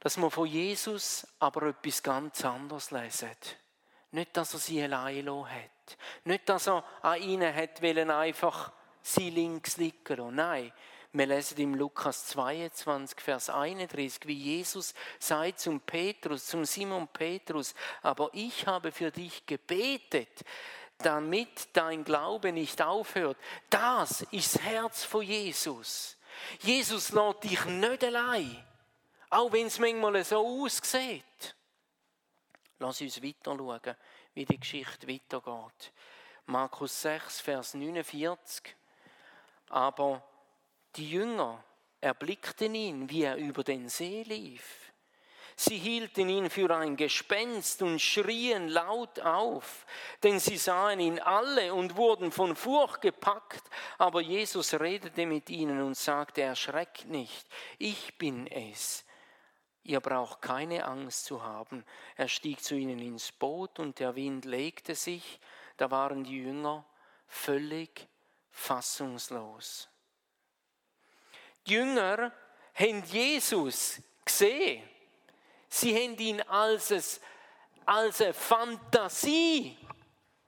dass 0.00 0.16
man 0.16 0.30
von 0.30 0.46
Jesus 0.46 1.26
aber 1.38 1.64
etwas 1.68 2.02
ganz 2.02 2.42
anderes 2.46 2.92
lesen 2.92 3.28
Nicht, 4.12 4.34
dass 4.38 4.54
er 4.54 4.58
sie 4.58 4.82
allein 4.82 5.28
hat. 5.28 5.98
Nicht, 6.24 6.48
dass 6.48 6.66
er 6.66 6.82
an 7.02 7.20
ihnen 7.20 7.54
hat 7.54 7.82
wollen, 7.82 8.10
einfach 8.10 8.72
sie 9.02 9.28
links 9.28 9.76
liegen 9.76 10.16
lassen. 10.16 10.34
Nein, 10.34 10.72
wir 11.12 11.26
lesen 11.26 11.58
im 11.58 11.74
Lukas 11.74 12.26
22, 12.28 13.20
Vers 13.20 13.50
31, 13.50 14.26
wie 14.26 14.34
Jesus 14.34 14.94
sagt 15.18 15.60
zum 15.60 15.80
Petrus, 15.80 16.46
zum 16.46 16.64
Simon 16.64 17.08
Petrus, 17.08 17.74
aber 18.02 18.30
ich 18.32 18.66
habe 18.66 18.92
für 18.92 19.10
dich 19.10 19.44
gebetet, 19.44 20.44
damit 20.98 21.68
dein 21.72 22.04
Glaube 22.04 22.52
nicht 22.52 22.80
aufhört. 22.82 23.36
Das 23.70 24.22
ist 24.30 24.54
das 24.54 24.62
Herz 24.62 25.04
von 25.04 25.22
Jesus. 25.22 26.16
Jesus 26.60 27.12
lässt 27.12 27.44
dich 27.44 27.64
nicht 27.64 28.04
allein, 28.04 28.64
auch 29.30 29.52
wenn 29.52 29.66
es 29.66 29.78
manchmal 29.78 30.22
so 30.24 30.64
aussieht. 30.64 31.54
Lass 32.78 33.00
uns 33.00 33.22
weiter 33.22 33.56
schauen, 33.56 33.96
wie 34.34 34.44
die 34.44 34.60
Geschichte 34.60 35.08
weitergeht. 35.08 35.92
Markus 36.46 37.02
6, 37.02 37.40
Vers 37.40 37.74
49. 37.74 38.76
Aber 39.70 40.22
die 40.94 41.10
Jünger 41.10 41.62
erblickten 42.00 42.74
ihn, 42.74 43.10
wie 43.10 43.22
er 43.22 43.36
über 43.36 43.64
den 43.64 43.88
See 43.88 44.22
lief. 44.22 44.85
Sie 45.58 45.78
hielten 45.78 46.28
ihn 46.28 46.50
für 46.50 46.70
ein 46.76 46.96
Gespenst 46.96 47.80
und 47.80 47.98
schrien 47.98 48.68
laut 48.68 49.20
auf, 49.20 49.86
denn 50.22 50.38
sie 50.38 50.58
sahen 50.58 51.00
ihn 51.00 51.18
alle 51.18 51.72
und 51.72 51.96
wurden 51.96 52.30
von 52.30 52.54
Furcht 52.54 53.00
gepackt. 53.00 53.62
Aber 53.96 54.20
Jesus 54.20 54.74
redete 54.74 55.24
mit 55.24 55.48
ihnen 55.48 55.80
und 55.80 55.96
sagte, 55.96 56.42
erschreckt 56.42 57.06
nicht, 57.06 57.48
ich 57.78 58.18
bin 58.18 58.46
es. 58.46 59.06
Ihr 59.82 60.00
braucht 60.00 60.42
keine 60.42 60.84
Angst 60.84 61.24
zu 61.24 61.42
haben. 61.42 61.86
Er 62.16 62.28
stieg 62.28 62.62
zu 62.62 62.74
ihnen 62.74 62.98
ins 62.98 63.32
Boot 63.32 63.78
und 63.78 63.98
der 63.98 64.14
Wind 64.14 64.44
legte 64.44 64.94
sich. 64.94 65.40
Da 65.78 65.90
waren 65.90 66.24
die 66.24 66.42
Jünger 66.42 66.84
völlig 67.28 68.08
fassungslos. 68.50 69.88
Die 71.66 71.72
Jünger 71.74 72.30
haben 72.74 73.04
Jesus 73.04 74.02
gesehen. 74.22 74.86
Sie 75.76 75.94
haben 75.94 76.16
ihn 76.16 76.40
als, 76.40 77.20
als 77.84 78.22
eine 78.22 78.32
Fantasie 78.32 79.76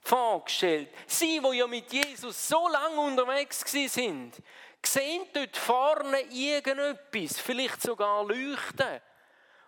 vorgestellt. 0.01 0.89
Sie, 1.07 1.43
wo 1.43 1.53
ja 1.53 1.67
mit 1.67 1.93
Jesus 1.93 2.49
so 2.49 2.67
lange 2.67 2.99
unterwegs 2.99 3.61
sind, 3.61 4.43
sehen 4.83 5.27
dort 5.35 5.55
vorne 5.55 6.23
irgendetwas, 6.31 7.39
vielleicht 7.39 7.83
sogar 7.83 8.25
leuchten. 8.25 9.03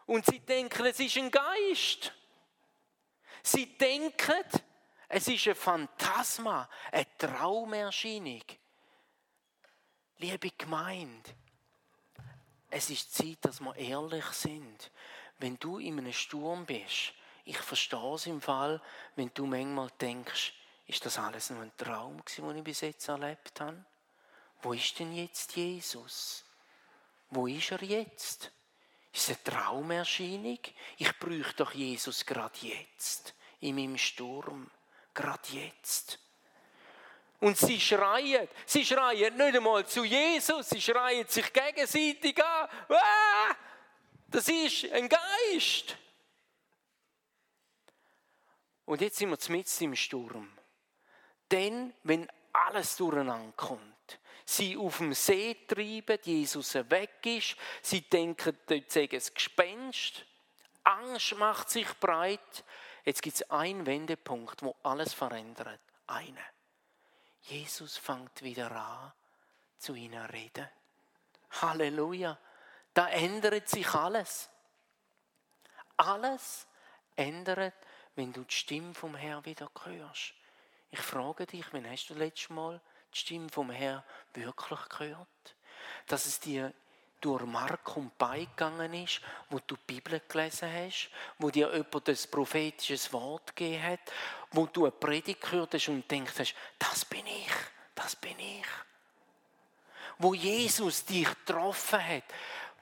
Und 0.06 0.24
sie 0.24 0.40
denken, 0.40 0.86
es 0.86 0.98
ist 0.98 1.18
ein 1.18 1.30
Geist. 1.30 2.10
Sie 3.42 3.76
denken, 3.76 4.44
es 5.08 5.28
ist 5.28 5.46
ein 5.46 5.54
Phantasma, 5.54 6.70
eine 6.90 7.06
Traumerscheinung. 7.18 8.44
Liebe 10.16 10.52
Gemeinde, 10.56 11.30
es 12.70 12.88
ist 12.88 13.14
Zeit, 13.14 13.38
dass 13.42 13.60
wir 13.60 13.76
ehrlich 13.76 14.24
sind. 14.26 14.90
Wenn 15.40 15.58
du 15.58 15.78
in 15.78 15.98
einem 15.98 16.12
Sturm 16.12 16.66
bist, 16.66 17.14
ich 17.46 17.56
verstehe 17.56 18.14
es 18.14 18.26
im 18.26 18.42
Fall, 18.42 18.80
wenn 19.16 19.30
du 19.32 19.46
manchmal 19.46 19.90
denkst, 19.98 20.52
ist 20.86 21.06
das 21.06 21.18
alles 21.18 21.48
nur 21.48 21.62
ein 21.62 21.72
Traum, 21.78 22.22
den 22.36 22.58
ich 22.58 22.64
bis 22.64 22.82
jetzt 22.82 23.08
erlebt 23.08 23.58
habe? 23.60 23.82
Wo 24.60 24.74
ist 24.74 24.98
denn 24.98 25.14
jetzt 25.14 25.56
Jesus? 25.56 26.44
Wo 27.30 27.46
ist 27.46 27.70
er 27.70 27.82
jetzt? 27.82 28.52
Ist 29.12 29.30
es 29.30 29.38
eine 29.46 29.56
Traumerscheinung? 29.56 30.58
Ich 30.98 31.18
bräuchte 31.18 31.54
doch 31.56 31.72
Jesus 31.72 32.26
gerade 32.26 32.58
jetzt, 32.60 33.34
in 33.60 33.76
meinem 33.76 33.96
Sturm, 33.96 34.70
gerade 35.14 35.48
jetzt. 35.52 36.18
Und 37.40 37.56
sie 37.56 37.80
schreien, 37.80 38.46
sie 38.66 38.84
schreien 38.84 39.36
nicht 39.38 39.56
einmal 39.56 39.86
zu 39.86 40.04
Jesus, 40.04 40.68
sie 40.68 40.82
schreien 40.82 41.26
sich 41.26 41.50
gegenseitig 41.50 42.36
an. 42.44 42.68
Ah, 42.90 43.56
das 44.30 44.48
ist 44.48 44.90
ein 44.92 45.08
Geist. 45.08 45.96
Und 48.84 49.00
jetzt 49.00 49.18
sind 49.18 49.30
wir 49.30 49.54
mitten 49.54 49.84
im 49.84 49.96
Sturm. 49.96 50.50
Denn, 51.50 51.94
wenn 52.02 52.28
alles 52.52 52.96
durcheinander 52.96 53.52
kommt, 53.56 54.18
sie 54.44 54.76
auf 54.76 54.98
dem 54.98 55.14
See 55.14 55.56
treiben, 55.66 56.18
Jesus 56.22 56.74
weg 56.74 57.24
ist, 57.24 57.56
sie 57.82 58.02
denken, 58.02 58.58
dort 58.66 58.90
sei 58.90 59.08
ein 59.10 59.20
Gespenst, 59.34 60.24
Angst 60.84 61.36
macht 61.36 61.70
sich 61.70 61.88
breit. 61.98 62.64
Jetzt 63.04 63.22
gibt 63.22 63.36
es 63.36 63.50
einen 63.50 63.86
Wendepunkt, 63.86 64.62
wo 64.62 64.74
alles 64.82 65.12
verändert. 65.12 65.80
Einen. 66.06 66.38
Jesus 67.42 67.96
fängt 67.96 68.42
wieder 68.42 68.70
an, 68.72 69.12
zu 69.78 69.94
ihnen 69.94 70.26
zu 70.26 70.32
reden. 70.32 70.68
Halleluja. 71.62 72.38
Da 72.94 73.08
ändert 73.08 73.68
sich 73.68 73.88
alles. 73.94 74.48
Alles 75.96 76.66
ändert, 77.16 77.74
wenn 78.14 78.32
du 78.32 78.42
die 78.42 78.54
Stimme 78.54 78.94
vom 78.94 79.14
Herrn 79.14 79.44
wieder 79.44 79.70
hörst. 79.84 80.34
Ich 80.90 81.00
frage 81.00 81.46
dich, 81.46 81.64
wann 81.72 81.88
hast 81.88 82.08
du 82.08 82.14
letztes 82.14 82.50
Mal 82.50 82.80
die 83.14 83.18
Stimme 83.18 83.48
vom 83.48 83.70
Herrn 83.70 84.02
wirklich 84.34 84.80
gehört? 84.88 85.56
Dass 86.06 86.26
es 86.26 86.40
dir 86.40 86.72
durch 87.20 87.44
Mark 87.44 87.96
und 87.96 88.16
beigegangen 88.16 88.94
ist, 88.94 89.20
wo 89.50 89.60
du 89.66 89.76
die 89.76 89.94
Bibel 89.94 90.20
gelesen 90.26 90.72
hast, 90.72 91.10
wo 91.38 91.50
dir 91.50 91.70
jemand 91.72 92.08
das 92.08 92.26
prophetische 92.26 93.12
Wort 93.12 93.54
gegeben 93.54 93.82
hat, 93.82 94.00
wo 94.52 94.66
du 94.66 94.84
eine 94.84 94.92
Predigt 94.92 95.42
gehört 95.42 95.74
hast 95.74 95.88
und 95.88 96.10
denkst 96.10 96.54
das 96.78 97.04
bin 97.04 97.26
ich, 97.26 97.52
das 97.94 98.16
bin 98.16 98.38
ich. 98.38 98.66
Wo 100.18 100.34
Jesus 100.34 101.04
dich 101.04 101.28
getroffen 101.28 102.06
hat. 102.06 102.24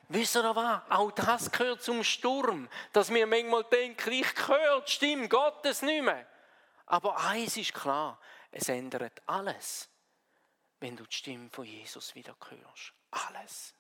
Wisst 0.09 0.37
ihr 0.37 0.57
was? 0.57 0.83
Auch 0.89 1.11
das 1.13 1.51
gehört 1.51 1.83
zum 1.83 2.03
Sturm, 2.03 2.69
dass 2.93 3.13
wir 3.13 3.27
manchmal 3.27 3.65
denken, 3.65 4.13
ich 4.13 4.49
höre 4.49 4.81
die 4.81 4.91
Stimme 4.91 5.29
Gottes 5.29 5.83
nicht 5.83 6.03
mehr. 6.03 6.27
Aber 6.87 7.19
eins 7.19 7.57
ist 7.57 7.75
klar, 7.75 8.19
es 8.51 8.69
ändert 8.69 9.21
alles 9.27 9.91
wenn 10.81 10.97
du 10.97 11.05
die 11.05 11.15
Stimme 11.17 11.51
von 11.51 11.65
Jesus 11.65 12.15
wieder 12.15 12.37
hörst. 12.49 12.93
Alles. 13.11 13.75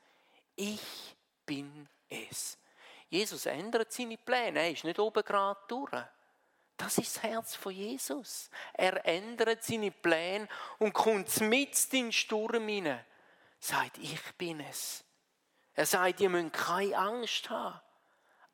Ich 0.57 1.17
bin 1.47 1.89
es. 2.09 2.59
Jesus 3.09 3.47
ändert 3.47 3.93
seine 3.93 4.17
Pläne. 4.17 4.61
Er 4.61 4.71
ist 4.71 4.85
nicht 4.85 4.99
oben 4.99 5.25
gerade 5.25 5.61
durch. 5.69 5.93
Das 6.77 6.99
ist 6.99 7.17
das 7.17 7.23
Herz 7.23 7.55
von 7.55 7.73
Jesus. 7.73 8.51
Er 8.73 9.05
ändert 9.07 9.65
seine 9.65 9.91
Pläne 9.91 10.49
und 10.79 10.93
kommt 10.93 11.41
mit 11.41 11.85
in 11.93 12.05
den 12.05 12.13
Sturm 12.13 12.69
hinein. 12.69 13.05
Sagt, 13.61 13.99
ich 13.99 14.23
bin 14.37 14.61
es. 14.61 15.05
Er 15.79 15.87
sagt, 15.87 16.21
ihr 16.21 16.29
müsst 16.29 16.55
keine 16.55 16.97
Angst 16.97 17.49
haben. 17.51 17.81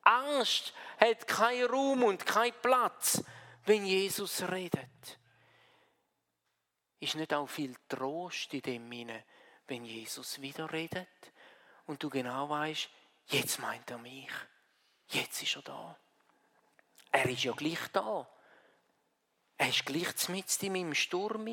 Angst 0.01 0.73
hat 0.99 1.27
keinen 1.27 1.69
Raum 1.69 2.03
und 2.03 2.25
keinen 2.25 2.53
Platz, 2.61 3.23
wenn 3.65 3.85
Jesus 3.85 4.43
redet 4.49 5.19
ist 7.05 7.15
nicht 7.15 7.33
auch 7.33 7.47
viel 7.47 7.75
Trost 7.87 8.53
in 8.53 8.61
dem 8.61 8.91
Sinne, 8.91 9.23
wenn 9.67 9.85
Jesus 9.85 10.41
wieder 10.41 10.71
redet 10.71 11.07
und 11.85 12.01
du 12.01 12.09
genau 12.09 12.49
weißt, 12.49 12.89
jetzt 13.27 13.59
meint 13.59 13.89
er 13.91 13.97
mich, 13.97 14.31
jetzt 15.09 15.41
ist 15.43 15.55
er 15.55 15.61
da. 15.61 15.97
Er 17.11 17.29
ist 17.29 17.43
ja 17.43 17.53
gleich 17.53 17.87
da. 17.93 18.27
Er 19.57 19.69
ist 19.69 19.85
gleich 19.85 20.29
mit 20.29 20.63
in 20.63 20.73
meinem 20.73 20.93
Sturm. 20.93 21.47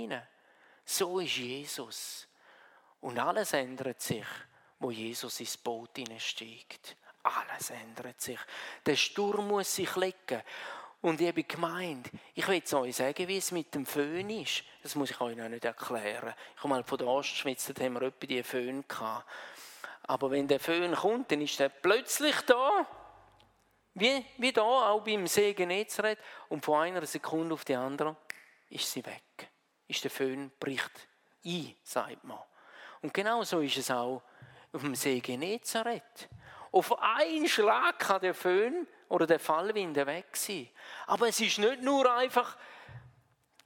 So 0.84 1.20
ist 1.20 1.36
Jesus. 1.36 2.26
Und 3.00 3.18
alles 3.18 3.52
ändert 3.52 4.00
sich, 4.00 4.26
wo 4.82 4.90
Jesus 4.90 5.40
ins 5.40 5.56
Boot 5.56 5.96
hineinsteigt. 5.96 6.96
Alles 7.22 7.70
ändert 7.70 8.20
sich. 8.20 8.38
Der 8.84 8.96
Sturm 8.96 9.48
muss 9.48 9.74
sich 9.74 9.94
legen. 9.96 10.42
Und 11.00 11.20
ich 11.20 11.28
habe 11.28 11.42
gemeint, 11.44 12.10
ich 12.34 12.46
will 12.46 12.62
es 12.64 12.74
euch 12.74 12.96
sagen, 12.96 13.26
wie 13.26 13.36
es 13.36 13.50
mit 13.50 13.74
dem 13.74 13.86
Föhn 13.86 14.28
ist. 14.30 14.64
Das 14.82 14.94
muss 14.94 15.10
ich 15.10 15.20
euch 15.20 15.36
noch 15.36 15.48
nicht 15.48 15.64
erklären. 15.64 16.34
Ich 16.54 16.60
komme 16.60 16.74
mal 16.74 16.84
von 16.84 16.98
der 16.98 17.08
Ostschweiz, 17.08 17.72
da 17.74 17.84
haben 17.84 17.94
wir 17.94 18.02
etwa 18.02 18.26
die 18.26 18.42
Föhn 18.42 18.84
gehabt. 18.86 19.28
Aber 20.04 20.30
wenn 20.30 20.48
der 20.48 20.60
Föhn 20.60 20.94
kommt, 20.94 21.30
dann 21.30 21.40
ist 21.40 21.60
er 21.60 21.68
plötzlich 21.68 22.40
da. 22.42 22.86
Wie, 23.94 24.24
wie 24.38 24.52
da, 24.52 24.62
auch 24.62 25.02
beim 25.02 25.26
See 25.26 25.54
Genezareth. 25.54 26.18
Und 26.48 26.64
von 26.64 26.82
einer 26.82 27.04
Sekunde 27.06 27.54
auf 27.54 27.64
die 27.64 27.74
andere 27.74 28.16
ist 28.68 28.90
sie 28.90 29.04
weg. 29.04 29.50
Ist 29.86 30.04
der 30.04 30.10
Föhn 30.10 30.50
bricht 30.58 31.08
ein, 31.44 31.74
sagt 31.82 32.24
man. 32.24 32.38
Und 33.00 33.12
genau 33.12 33.42
so 33.42 33.60
ist 33.60 33.76
es 33.76 33.90
auch 33.90 34.22
auf 34.72 34.80
dem 34.80 34.94
See 34.94 35.20
Genezareth. 35.20 36.28
Auf 36.70 36.98
einen 37.00 37.48
Schlag 37.48 37.98
kann 37.98 38.20
der 38.22 38.34
Föhn 38.34 38.86
oder 39.08 39.26
der 39.26 39.38
Fallwind 39.38 39.96
weg 39.96 40.34
sein. 40.36 40.68
Aber 41.06 41.28
es 41.28 41.38
ist 41.40 41.58
nicht 41.58 41.82
nur 41.82 42.10
einfach 42.10 42.56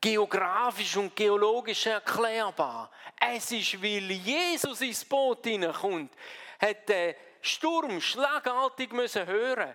geografisch 0.01 0.97
und 0.97 1.15
geologisch 1.15 1.87
erklärbar. 1.87 2.91
Es 3.21 3.53
ist, 3.53 3.81
weil 3.81 4.11
Jesus 4.11 4.81
ins 4.81 5.05
Boot 5.05 5.47
hineinkommt, 5.47 6.13
hat 6.61 6.89
der 6.89 7.15
Sturm 7.41 8.01
schlagartig 8.01 8.93
müssen 8.93 9.27
hören. 9.27 9.75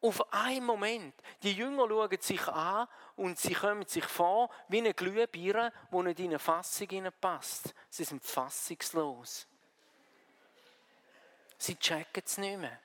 Auf 0.00 0.32
einen 0.32 0.64
Moment. 0.64 1.14
Die 1.42 1.52
Jünger 1.52 1.88
schauen 1.88 2.20
sich 2.20 2.48
an 2.48 2.86
und 3.16 3.38
sie 3.38 3.52
kommen 3.52 3.86
sich 3.86 4.04
vor 4.04 4.48
wie 4.68 4.78
eine 4.78 4.94
Glühbirne, 4.94 5.72
die 5.92 5.96
nicht 5.96 6.20
in 6.20 6.28
eine 6.28 6.38
Fassung 6.38 7.08
passt. 7.20 7.74
Sie 7.90 8.04
sind 8.04 8.24
fassungslos. 8.24 9.49
Sie 11.60 11.76
checken 11.76 12.22
es 12.24 12.38
nicht 12.38 12.58
mehr. 12.58 12.78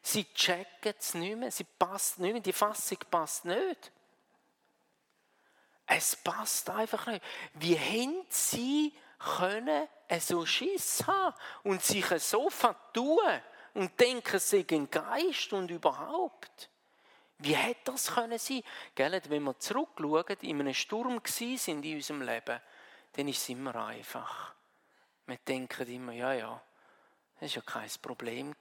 Sie 0.00 0.24
checken 0.32 0.94
es 0.98 1.12
nicht 1.12 1.36
mehr. 1.36 1.50
Sie 1.50 1.64
passt 1.64 2.18
nicht 2.18 2.32
mehr. 2.32 2.40
Die 2.40 2.54
Fassung 2.54 2.96
passt 3.10 3.44
nicht. 3.44 3.92
Es 5.86 6.16
passt 6.16 6.70
einfach 6.70 7.06
nicht. 7.06 7.22
Wie 7.52 7.78
haben 7.78 8.24
sie 8.30 8.94
können 9.18 9.86
so 10.20 10.46
Schiss 10.46 11.06
haben 11.06 11.36
und 11.64 11.82
sich 11.82 12.06
so 12.22 12.48
vertun 12.48 13.18
und 13.74 14.00
denken, 14.00 14.38
sie 14.38 14.64
sind 14.66 14.90
Geist 14.90 15.52
und 15.52 15.70
überhaupt? 15.70 16.70
Wie 17.38 17.54
hätte 17.54 17.92
das 17.92 18.14
können 18.14 18.38
sein? 18.38 18.62
Gell, 18.94 19.20
wenn 19.28 19.42
wir 19.42 19.58
zurückschauen, 19.58 20.38
in 20.40 20.60
einem 20.60 20.72
Sturm 20.72 21.20
sind 21.26 21.84
in 21.84 21.96
unserem 21.96 22.22
Leben, 22.22 22.58
dann 23.12 23.28
ist 23.28 23.42
es 23.42 23.50
immer 23.50 23.76
einfach. 23.76 24.54
Wir 25.26 25.36
denken 25.36 25.86
immer, 25.88 26.12
ja, 26.12 26.32
ja, 26.32 26.62
das 27.42 27.56
war 27.56 27.62
ja 27.62 27.62
kein 27.62 28.00
Problem. 28.00 28.54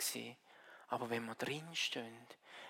Aber 0.90 1.10
wenn 1.10 1.26
wir 1.26 1.36
drinstehen, 1.36 2.28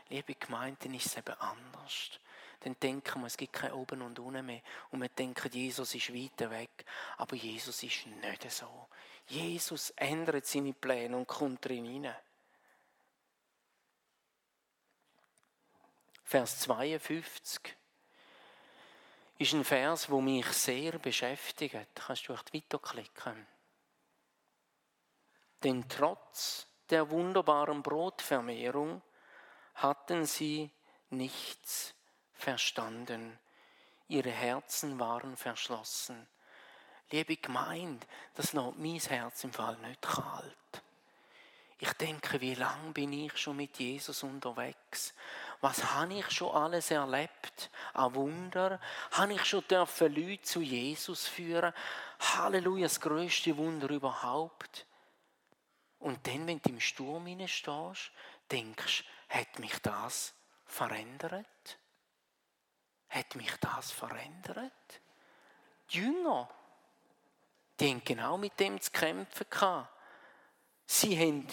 liebe 0.09 0.35
Gemeinde, 0.35 0.77
dann 0.83 0.93
ist 0.93 1.07
es 1.07 1.17
eben 1.17 1.33
anders 1.39 2.19
dann 2.61 2.79
denken 2.79 3.21
wir, 3.21 3.27
es 3.27 3.37
gibt 3.37 3.53
kein 3.53 3.71
Oben 3.73 4.03
und 4.03 4.19
Unten 4.19 4.45
mehr. 4.45 4.61
Und 4.91 5.01
wir 5.01 5.09
denken, 5.09 5.51
Jesus 5.51 5.95
ist 5.95 6.13
weiter 6.13 6.49
weg. 6.51 6.85
Aber 7.17 7.35
Jesus 7.35 7.81
ist 7.81 8.05
nicht 8.05 8.51
so. 8.51 8.87
Jesus 9.27 9.89
ändert 9.91 10.45
seine 10.45 10.73
Pläne 10.73 11.17
und 11.17 11.27
kommt 11.27 11.65
drin 11.65 11.85
hinein. 11.85 12.15
Vers 16.23 16.59
52 16.59 17.75
ist 19.39 19.53
ein 19.53 19.65
Vers, 19.65 20.09
wo 20.09 20.21
mich 20.21 20.45
sehr 20.47 20.99
beschäftigt. 20.99 21.75
Kannst 21.95 22.27
du 22.27 22.33
echt 22.33 22.53
weiterklicken? 22.53 23.47
Denn 25.63 25.87
trotz 25.87 26.67
der 26.89 27.09
wunderbaren 27.09 27.83
Brotvermehrung 27.83 29.01
hatten 29.75 30.25
sie 30.25 30.71
nichts 31.09 31.93
verstanden. 32.33 33.39
Ihre 34.07 34.31
Herzen 34.31 34.99
waren 34.99 35.37
verschlossen. 35.37 36.27
Liebe 37.11 37.37
Gemeinde, 37.37 38.05
das 38.35 38.53
lässt 38.53 38.77
mein 38.77 38.99
Herz 38.99 39.43
im 39.43 39.53
Fall 39.53 39.77
nicht 39.77 40.01
kalt. 40.01 40.83
Ich 41.83 41.93
denke, 41.93 42.39
wie 42.41 42.53
lange 42.53 42.91
bin 42.91 43.11
ich 43.11 43.35
schon 43.37 43.57
mit 43.57 43.79
Jesus 43.79 44.21
unterwegs? 44.21 45.15
Was 45.61 45.83
habe 45.93 46.13
ich 46.13 46.29
schon 46.29 46.55
alles 46.55 46.91
erlebt? 46.91 47.71
Ein 47.95 48.13
Wunder. 48.13 48.79
Habe 49.11 49.33
ich 49.33 49.43
schon 49.45 49.67
dürfen 49.67 50.13
Leute 50.13 50.43
zu 50.43 50.61
Jesus 50.61 51.27
führen? 51.27 51.73
Halleluja, 52.19 52.83
das 52.83 53.01
größte 53.01 53.57
Wunder 53.57 53.89
überhaupt. 53.89 54.85
Und 56.01 56.25
dann, 56.25 56.47
wenn 56.47 56.59
du 56.61 56.69
im 56.69 56.79
Sturm 56.79 57.27
stehst, 57.47 58.11
denkst, 58.51 59.05
hat 59.29 59.59
mich 59.59 59.77
das 59.79 60.33
verändert? 60.65 61.77
Hat 63.09 63.35
mich 63.35 63.55
das 63.57 63.91
verändert? 63.91 64.71
Die 65.91 65.99
Jünger, 65.99 66.49
die 67.79 67.91
haben 67.91 68.03
genau 68.03 68.37
mit 68.37 68.59
dem 68.59 68.81
zu 68.81 68.89
kämpfen 68.89 69.45
gehabt. 69.47 69.89
Sie 70.87 71.17
haben 71.17 71.47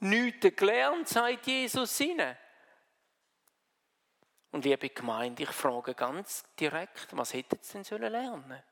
nichts 0.00 0.56
gelernt, 0.56 1.08
sagt 1.08 1.48
Jesus 1.48 1.98
ihnen. 1.98 2.36
Und 4.52 4.64
liebe 4.64 4.90
Gemeinde, 4.90 5.42
ich 5.42 5.50
frage 5.50 5.94
ganz 5.94 6.44
direkt, 6.58 7.16
was 7.16 7.34
hätten 7.34 7.58
sie 7.60 7.72
denn 7.72 7.84
sollen 7.84 8.12
lernen? 8.12 8.62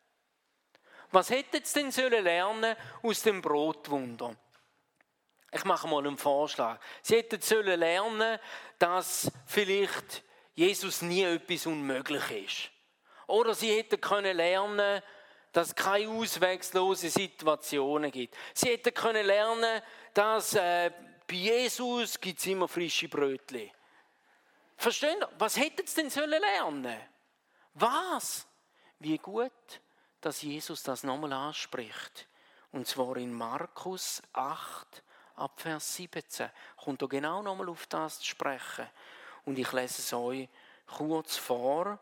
Was 1.10 1.30
hätten 1.30 1.64
sie 1.64 1.80
denn 1.80 1.90
sollen 1.90 2.22
lernen 2.22 2.76
aus 3.02 3.22
dem 3.22 3.42
Brotwunder? 3.42 4.36
Ich 5.52 5.64
mache 5.64 5.88
mal 5.88 6.06
einen 6.06 6.18
Vorschlag. 6.18 6.78
Sie 7.02 7.16
hätten 7.16 7.40
sollen 7.40 7.78
lernen, 7.78 8.38
dass 8.78 9.30
vielleicht 9.46 10.22
Jesus 10.54 11.02
nie 11.02 11.22
etwas 11.22 11.66
unmöglich 11.66 12.30
ist. 12.30 12.70
Oder 13.26 13.54
sie 13.54 13.76
hätten 13.76 14.00
können 14.00 14.36
lernen, 14.36 15.02
dass 15.52 15.68
es 15.68 15.74
keine 15.74 16.08
auswegslose 16.10 17.08
Situationen 17.08 18.10
gibt. 18.10 18.36
Sie 18.54 18.68
hätten 18.68 18.92
können 18.92 19.24
lernen, 19.24 19.82
dass 20.12 20.54
äh, 20.54 20.90
bei 21.26 21.34
Jesus 21.34 22.20
gibt 22.20 22.46
immer 22.46 22.68
frische 22.68 23.08
Brötchen. 23.08 23.70
Verstehen 24.76 25.18
Sie? 25.20 25.26
Was 25.38 25.56
hätten 25.56 25.86
sie 25.86 26.02
denn 26.02 26.10
sollen 26.10 26.40
lernen? 26.40 27.00
Was? 27.74 28.46
Wie 28.98 29.18
gut, 29.18 29.80
dass 30.20 30.42
Jesus 30.42 30.82
das 30.82 31.02
nochmal 31.02 31.32
anspricht. 31.32 32.28
Und 32.72 32.86
zwar 32.86 33.16
in 33.16 33.32
Markus 33.32 34.22
8, 34.32 35.02
ab 35.36 35.60
Vers 35.60 35.96
17. 35.96 36.50
Kommt 36.76 37.02
er 37.02 37.08
genau 37.08 37.42
nochmal 37.42 37.68
auf 37.68 37.86
das 37.86 38.18
zu 38.20 38.26
sprechen. 38.26 38.88
Und 39.44 39.58
ich 39.58 39.70
lese 39.72 40.02
es 40.02 40.12
euch 40.12 40.48
kurz 40.86 41.36
vor. 41.36 41.98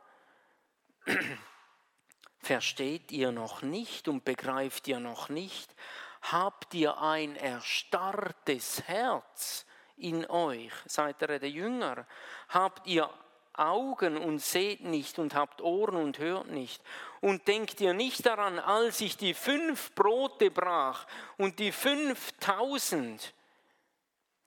Versteht 2.38 3.10
ihr 3.12 3.32
noch 3.32 3.62
nicht 3.62 4.08
und 4.08 4.24
begreift 4.24 4.88
ihr 4.88 5.00
noch 5.00 5.28
nicht? 5.28 5.74
Habt 6.22 6.74
ihr 6.74 6.98
ein 6.98 7.36
erstarrtes 7.36 8.82
Herz 8.86 9.66
in 9.96 10.28
euch? 10.28 10.72
Seid 10.86 11.20
ihr 11.22 11.38
der 11.38 11.50
Jünger? 11.50 12.06
Habt 12.48 12.86
ihr 12.86 13.10
Augen 13.54 14.16
und 14.16 14.40
seht 14.40 14.82
nicht 14.82 15.18
und 15.18 15.34
habt 15.34 15.60
Ohren 15.60 15.96
und 15.96 16.18
hört 16.18 16.48
nicht? 16.48 16.82
Und 17.24 17.48
denkt 17.48 17.80
ihr 17.80 17.94
nicht 17.94 18.26
daran, 18.26 18.58
als 18.58 19.00
ich 19.00 19.16
die 19.16 19.32
fünf 19.32 19.94
Brote 19.94 20.50
brach 20.50 21.06
und 21.38 21.58
die 21.58 21.72
fünftausend? 21.72 23.32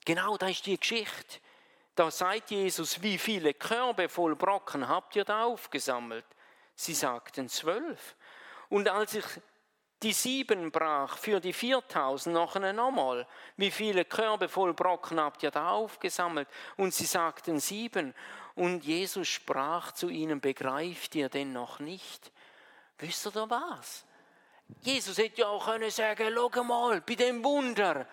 Genau, 0.05 0.37
da 0.37 0.47
ist 0.47 0.67
die 0.67 0.79
Geschichte. 0.79 1.39
Da 1.95 2.11
sagt 2.11 2.51
Jesus, 2.51 3.01
wie 3.01 3.17
viele 3.17 3.55
Körbe 3.55 4.07
voll 4.07 4.35
Brocken 4.35 4.87
habt 4.87 5.15
ihr 5.15 5.25
da 5.25 5.45
aufgesammelt? 5.45 6.23
Sie 6.75 6.93
sagten 6.93 7.49
zwölf. 7.49 8.15
Und 8.69 8.87
als 8.89 9.15
ich 9.15 9.25
die 10.03 10.13
sieben 10.13 10.69
brach 10.69 11.17
für 11.17 11.39
die 11.39 11.53
viertausend 11.53 12.35
noch 12.35 12.57
einmal, 12.57 13.27
wie 13.55 13.71
viele 13.71 14.05
Körbe 14.05 14.47
voll 14.47 14.75
Brocken 14.75 15.19
habt 15.19 15.41
ihr 15.41 15.49
da 15.49 15.71
aufgesammelt? 15.71 16.47
Und 16.75 16.93
sie 16.93 17.07
sagten 17.07 17.59
sieben. 17.59 18.13
Und 18.53 18.83
Jesus 18.83 19.27
sprach 19.27 19.93
zu 19.93 20.09
ihnen, 20.09 20.39
begreift 20.41 21.15
ihr 21.15 21.29
denn 21.29 21.53
noch 21.53 21.79
nicht? 21.79 22.31
Wisst 22.99 23.25
ihr 23.27 23.49
was? 23.49 24.05
Jesus 24.81 25.17
hätte 25.17 25.41
ja 25.41 25.47
auch 25.47 25.65
können 25.65 25.91
sagen, 25.91 26.33
schau 26.33 26.63
mal, 26.63 27.01
bei 27.01 27.15
dem 27.15 27.43
Wunder, 27.43 28.07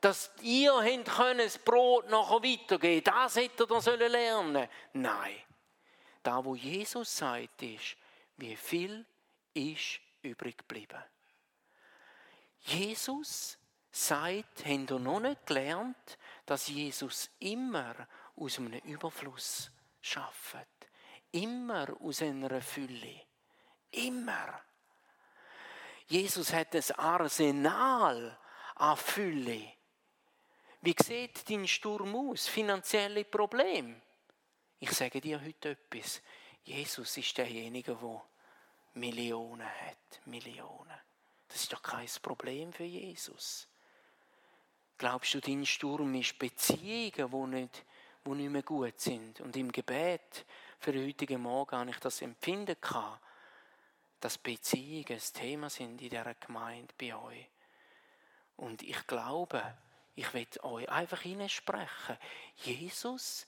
dass 0.00 0.30
ihr 0.42 0.72
können 1.04 1.38
das 1.38 1.58
Brot 1.58 2.10
nachher 2.10 2.42
weitergeben 2.42 3.04
Das 3.04 3.36
hätte 3.36 3.66
er 3.68 3.80
sollen 3.80 4.12
lernen 4.12 4.68
Nein. 4.92 5.36
Da, 6.22 6.44
wo 6.44 6.54
Jesus 6.54 7.16
sagt, 7.16 7.62
ist, 7.62 7.96
wie 8.36 8.56
viel 8.56 9.04
ist 9.54 10.00
übrig 10.22 10.58
geblieben. 10.58 11.02
Jesus 12.60 13.58
sagt, 13.90 14.64
habt 14.64 14.90
ihr 14.90 14.98
noch 14.98 15.20
nicht 15.20 15.46
gelernt, 15.46 16.18
dass 16.46 16.68
Jesus 16.68 17.30
immer 17.38 17.94
aus 18.36 18.58
einem 18.58 18.80
Überfluss 18.80 19.70
schafft. 20.00 20.66
Immer 21.30 21.88
aus 22.00 22.22
einer 22.22 22.60
Fülle. 22.60 23.20
Immer. 23.96 24.60
Jesus 26.06 26.52
hat 26.52 26.74
ein 26.74 26.98
Arsenal 26.98 28.38
an 28.76 28.96
Fülle 28.96 29.74
wie 30.84 30.94
sieht 31.02 31.48
dein 31.48 31.66
Sturm 31.66 32.14
aus? 32.14 32.46
Finanzielle 32.46 33.24
Probleme? 33.24 34.02
Ich 34.80 34.90
sage 34.90 35.18
dir 35.18 35.40
heute 35.42 35.70
etwas. 35.70 36.20
Jesus 36.62 37.16
ist 37.16 37.38
derjenige, 37.38 37.94
der 37.94 38.22
Millionen 38.92 39.66
hat. 39.66 40.26
Millionen. 40.26 41.00
Das 41.48 41.62
ist 41.62 41.72
doch 41.72 41.82
kein 41.82 42.06
Problem 42.20 42.70
für 42.70 42.84
Jesus. 42.84 43.66
Glaubst 44.98 45.32
du, 45.32 45.40
dein 45.40 45.64
Sturm 45.64 46.14
ist 46.16 46.38
Beziehungen, 46.38 47.30
die 47.30 47.56
nicht, 47.56 47.84
die 48.26 48.30
nicht 48.30 48.50
mehr 48.50 48.62
gut 48.62 49.00
sind? 49.00 49.40
Und 49.40 49.56
im 49.56 49.72
Gebet 49.72 50.44
für 50.80 50.92
den 50.92 51.06
heutigen 51.06 51.40
Morgen 51.40 51.78
habe 51.78 51.88
ich 51.88 51.98
das 51.98 52.20
empfinden 52.20 52.78
kann, 52.78 53.18
dass 54.24 54.38
Beziehungen 54.38 55.04
das 55.08 55.34
Thema 55.34 55.68
sind 55.68 56.00
in 56.00 56.08
dieser 56.08 56.32
Gemeinde 56.36 56.94
bei 56.98 57.14
euch. 57.14 57.46
Und 58.56 58.82
ich 58.82 59.06
glaube, 59.06 59.76
ich 60.14 60.32
will 60.32 60.46
euch 60.62 60.88
einfach 60.88 61.20
hineinsprechen. 61.20 62.16
Jesus 62.56 63.46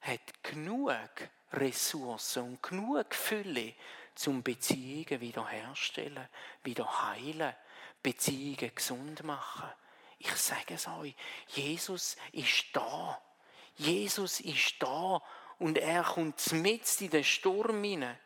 hat 0.00 0.42
genug 0.42 1.12
Ressourcen 1.52 2.42
und 2.42 2.62
genug 2.64 3.14
Fülle, 3.14 3.74
zum 4.16 4.42
Beziehungen 4.42 5.20
wiederherstellen, 5.20 6.28
wieder 6.64 7.12
heilen, 7.12 7.54
Beziehungen 8.02 8.74
gesund 8.74 9.22
machen. 9.22 9.70
Ich 10.18 10.34
sage 10.34 10.74
es 10.74 10.88
euch, 10.88 11.14
Jesus 11.46 12.16
ist 12.32 12.64
da. 12.72 13.22
Jesus 13.76 14.40
ist 14.40 14.82
da 14.82 15.22
und 15.60 15.78
er 15.78 16.02
kommt 16.02 16.52
mit 16.54 17.00
in 17.02 17.10
den 17.10 17.22
Sturm 17.22 17.84
hinein. 17.84 18.18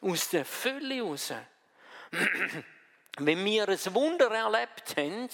Aus 0.00 0.28
der 0.28 0.44
Fülle 0.44 1.02
raus. 1.02 1.32
Wenn 3.18 3.44
wir 3.44 3.68
ein 3.68 3.94
Wunder 3.94 4.30
erlebt 4.30 4.96
haben, 4.96 5.28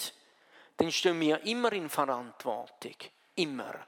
dann 0.77 0.91
stehen 0.91 1.19
wir 1.19 1.41
immer 1.43 1.71
in 1.73 1.89
Verantwortung. 1.89 2.95
Immer. 3.35 3.87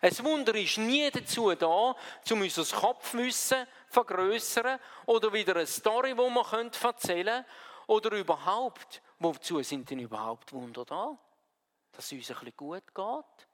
Ein 0.00 0.24
Wunder 0.24 0.54
ist 0.54 0.78
nie 0.78 1.10
dazu 1.10 1.54
da, 1.54 1.94
um 2.30 2.40
unser 2.40 2.64
Kopfwissen 2.64 3.66
vergrößern 3.88 4.78
oder 5.06 5.32
wieder 5.32 5.56
eine 5.56 5.66
Story, 5.66 6.14
die 6.14 6.18
wir 6.18 6.74
erzählen 6.82 7.26
können. 7.26 7.44
Oder 7.88 8.16
überhaupt, 8.16 9.02
wozu 9.18 9.62
sind 9.62 9.90
denn 9.90 9.98
überhaupt 9.98 10.52
Wunder 10.52 10.84
da? 10.84 11.16
Dass 11.92 12.06
es 12.06 12.12
uns 12.12 12.30
ein 12.30 12.36
bisschen 12.36 12.56
gut 12.56 12.94
geht? 12.94 13.48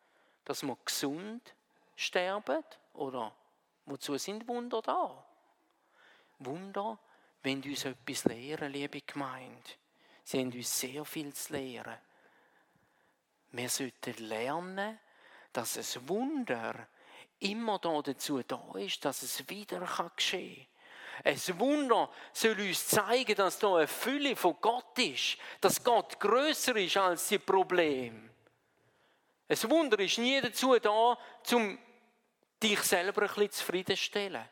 Dass 0.44 0.62
wir 0.62 0.77
gesund 0.85 1.55
sterben? 1.96 2.64
Oder 2.92 3.35
wozu 3.87 4.18
sind 4.18 4.46
Wunder 4.46 4.83
da? 4.83 5.24
Wunder, 6.44 6.98
wenn 7.42 7.62
uns 7.62 7.85
etwas 7.85 8.24
lehren, 8.24 8.72
liebe 8.72 9.00
Gemeinde. 9.02 9.70
Sie 10.22 10.40
haben 10.40 10.52
uns 10.52 10.80
sehr 10.80 11.04
viel 11.04 11.33
zu 11.35 11.52
lehren. 11.52 11.98
Wir 13.52 13.68
sollten 13.68 14.14
lernen, 14.26 14.98
dass 15.52 15.76
es 15.76 16.09
Wunder 16.09 16.88
immer 17.40 17.78
dazu 17.78 18.42
da 18.42 18.72
ist, 18.76 19.04
dass 19.04 19.22
es 19.22 19.48
wieder 19.48 19.87
geschehen 20.16 20.57
kann. 20.57 21.33
Ein 21.33 21.61
Wunder 21.61 22.11
soll 22.33 22.59
uns 22.59 22.88
zeigen, 22.88 23.37
dass 23.37 23.59
da 23.59 23.76
eine 23.76 23.87
Fülle 23.87 24.35
von 24.35 24.57
Gott 24.61 24.98
ist, 24.98 25.37
dass 25.61 25.83
Gott 25.85 26.18
größer 26.18 26.74
ist 26.76 26.96
als 26.96 27.28
die 27.28 27.38
Probleme. 27.38 28.30
Ein 29.46 29.70
Wunder 29.70 29.98
ist 30.00 30.18
nie 30.18 30.40
dazu 30.40 30.76
da, 30.78 31.16
um 31.52 31.78
dich 32.62 32.80
selber 32.80 33.22
ein 33.22 33.28
bisschen 33.28 33.50
zufriedenstellen. 33.52 34.48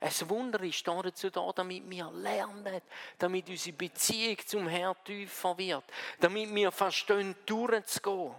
Ein 0.00 0.28
Wunder 0.28 0.60
ist 0.62 0.86
dazu 0.86 1.30
da, 1.30 1.52
damit 1.52 1.88
wir 1.90 2.10
lernen, 2.12 2.80
damit 3.18 3.48
unsere 3.48 3.76
Beziehung 3.76 4.38
zum 4.46 4.68
Herrn 4.68 4.96
tiefer 5.04 5.58
wird, 5.58 5.84
damit 6.20 6.54
wir 6.54 6.70
verstehen, 6.70 7.34
durchzugehen. 7.44 8.34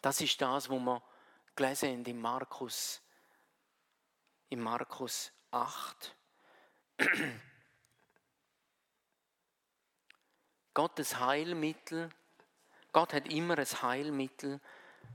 Das 0.00 0.20
ist 0.20 0.40
das, 0.40 0.68
was 0.68 0.78
wir 0.78 1.02
gelesen 1.56 1.88
haben 1.90 2.04
in 2.04 2.20
Markus, 2.20 3.00
in 4.50 4.60
Markus 4.60 5.32
8. 5.50 6.14
Gottes 10.74 11.18
Heilmittel, 11.18 12.10
Gott 12.92 13.12
hat 13.14 13.28
immer 13.28 13.58
ein 13.58 13.82
Heilmittel 13.82 14.60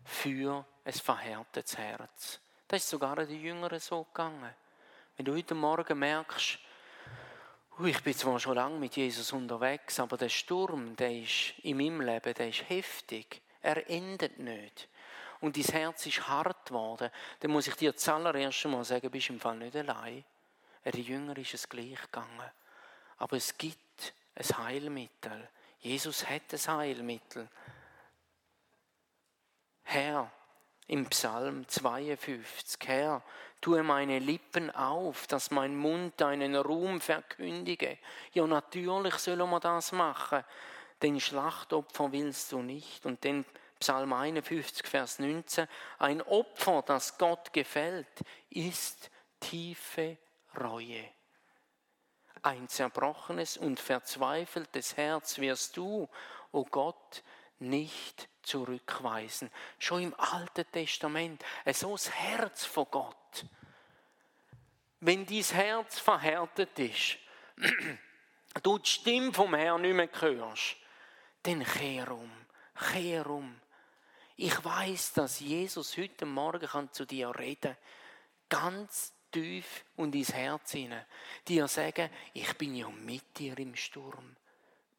für 0.04 0.66
ein 0.84 0.94
verhärtetes 0.94 1.78
Herz. 1.78 2.40
Das 2.68 2.84
ist 2.84 2.90
sogar 2.90 3.16
den 3.16 3.42
Jüngeren 3.42 3.80
so 3.80 4.04
gegangen. 4.04 4.54
Wenn 5.18 5.26
du 5.26 5.36
heute 5.36 5.56
Morgen 5.56 6.00
merkst, 6.00 6.60
ich 7.86 8.04
bin 8.04 8.14
zwar 8.14 8.40
schon 8.40 8.56
lange 8.56 8.78
mit 8.78 8.96
Jesus 8.96 9.32
unterwegs, 9.32 10.00
aber 10.00 10.18
der 10.18 10.30
Sturm, 10.30 10.96
der 10.96 11.14
ist 11.14 11.54
in 11.64 11.78
meinem 11.78 12.02
Leben, 12.02 12.34
der 12.34 12.50
ist 12.50 12.70
heftig. 12.70 13.42
Er 13.62 13.90
endet 13.90 14.38
nicht. 14.38 14.90
Und 15.42 15.56
dein 15.56 15.64
Herz 15.64 16.06
ist 16.06 16.28
hart 16.28 16.68
geworden. 16.68 17.10
Dann 17.40 17.52
muss 17.52 17.68
ich 17.68 17.76
dir 17.76 17.96
zuallererst 17.96 18.66
mal 18.66 18.84
sagen, 18.84 19.10
bist 19.10 19.30
im 19.30 19.40
Fall 19.40 19.58
nicht 19.58 19.76
allein. 19.76 20.26
Er 20.84 20.96
Jünger 20.96 21.38
ist 21.38 21.54
es 21.54 21.70
gleich 21.70 22.02
gegangen. 22.02 22.52
Aber 23.18 23.38
es 23.38 23.58
gibt 23.58 24.14
ein 24.36 24.58
Heilmittel. 24.58 25.50
Jesus 25.80 26.30
hat 26.30 26.54
ein 26.54 26.78
Heilmittel. 26.78 27.50
Herr, 29.84 30.32
im 30.90 31.06
Psalm 31.06 31.68
52, 31.68 32.80
Herr, 32.88 33.22
tue 33.62 33.84
meine 33.84 34.18
Lippen 34.18 34.72
auf, 34.72 35.28
dass 35.28 35.52
mein 35.52 35.76
Mund 35.76 36.20
deinen 36.20 36.56
Ruhm 36.56 37.00
verkündige. 37.00 38.00
Ja, 38.34 38.48
natürlich 38.48 39.14
sollen 39.16 39.50
wir 39.50 39.60
das 39.60 39.92
machen. 39.92 40.44
Den 41.04 41.20
Schlachtopfer 41.20 42.12
willst 42.12 42.52
du 42.52 42.64
nicht. 42.64 43.06
Und 43.06 43.24
den 43.24 43.46
Psalm 43.80 44.14
51, 44.14 44.88
Vers 44.88 45.20
19, 45.20 45.68
ein 46.00 46.24
Opfer, 46.24 46.84
das 46.86 47.20
Gott 47.20 47.54
gefällt, 47.54 48.08
ist 48.50 49.12
tiefe 49.40 50.18
Reue. 50.60 51.06
Ein 52.42 52.68
zerbrochenes 52.68 53.58
und 53.58 53.80
verzweifeltes 53.80 54.98
Herz 54.98 55.38
wirst 55.38 55.78
du, 55.78 56.04
o 56.04 56.10
oh 56.52 56.66
Gott, 56.66 57.24
nicht 57.60 58.30
zurückweisen. 58.42 59.50
Schon 59.78 60.04
im 60.04 60.20
Alten 60.20 60.66
Testament, 60.72 61.44
so 61.74 61.92
das 61.92 62.12
Herz 62.12 62.66
von 62.66 62.88
Gott. 62.90 63.46
Wenn 65.02 65.26
dein 65.26 65.44
Herz 65.44 66.00
verhärtet 66.00 66.78
ist, 66.80 67.18
du 68.64 68.78
die 68.78 68.90
Stimme 68.90 69.34
vom 69.34 69.54
Herrn 69.54 69.82
nicht 69.82 69.94
mehr 69.94 70.10
hörst, 70.20 70.76
dann 71.44 71.64
kehr 71.64 72.12
um, 72.12 72.32
kehr 72.92 73.28
um. 73.28 73.60
Ich 74.36 74.64
weiß, 74.64 75.14
dass 75.14 75.40
Jesus 75.40 75.98
heute 75.98 76.26
Morgen 76.26 76.68
kann 76.68 76.92
zu 76.92 77.06
dir 77.06 77.32
reden 77.38 77.76
ganz 78.50 79.14
tief 79.32 79.86
und 79.96 80.16
ins 80.16 80.34
Herz 80.34 80.72
hinein. 80.72 81.06
Dir 81.48 81.68
sagen, 81.68 82.10
ich 82.34 82.52
bin 82.58 82.76
ja 82.76 82.90
mit 82.90 83.38
dir 83.38 83.58
im 83.60 83.76
Sturm. 83.76 84.36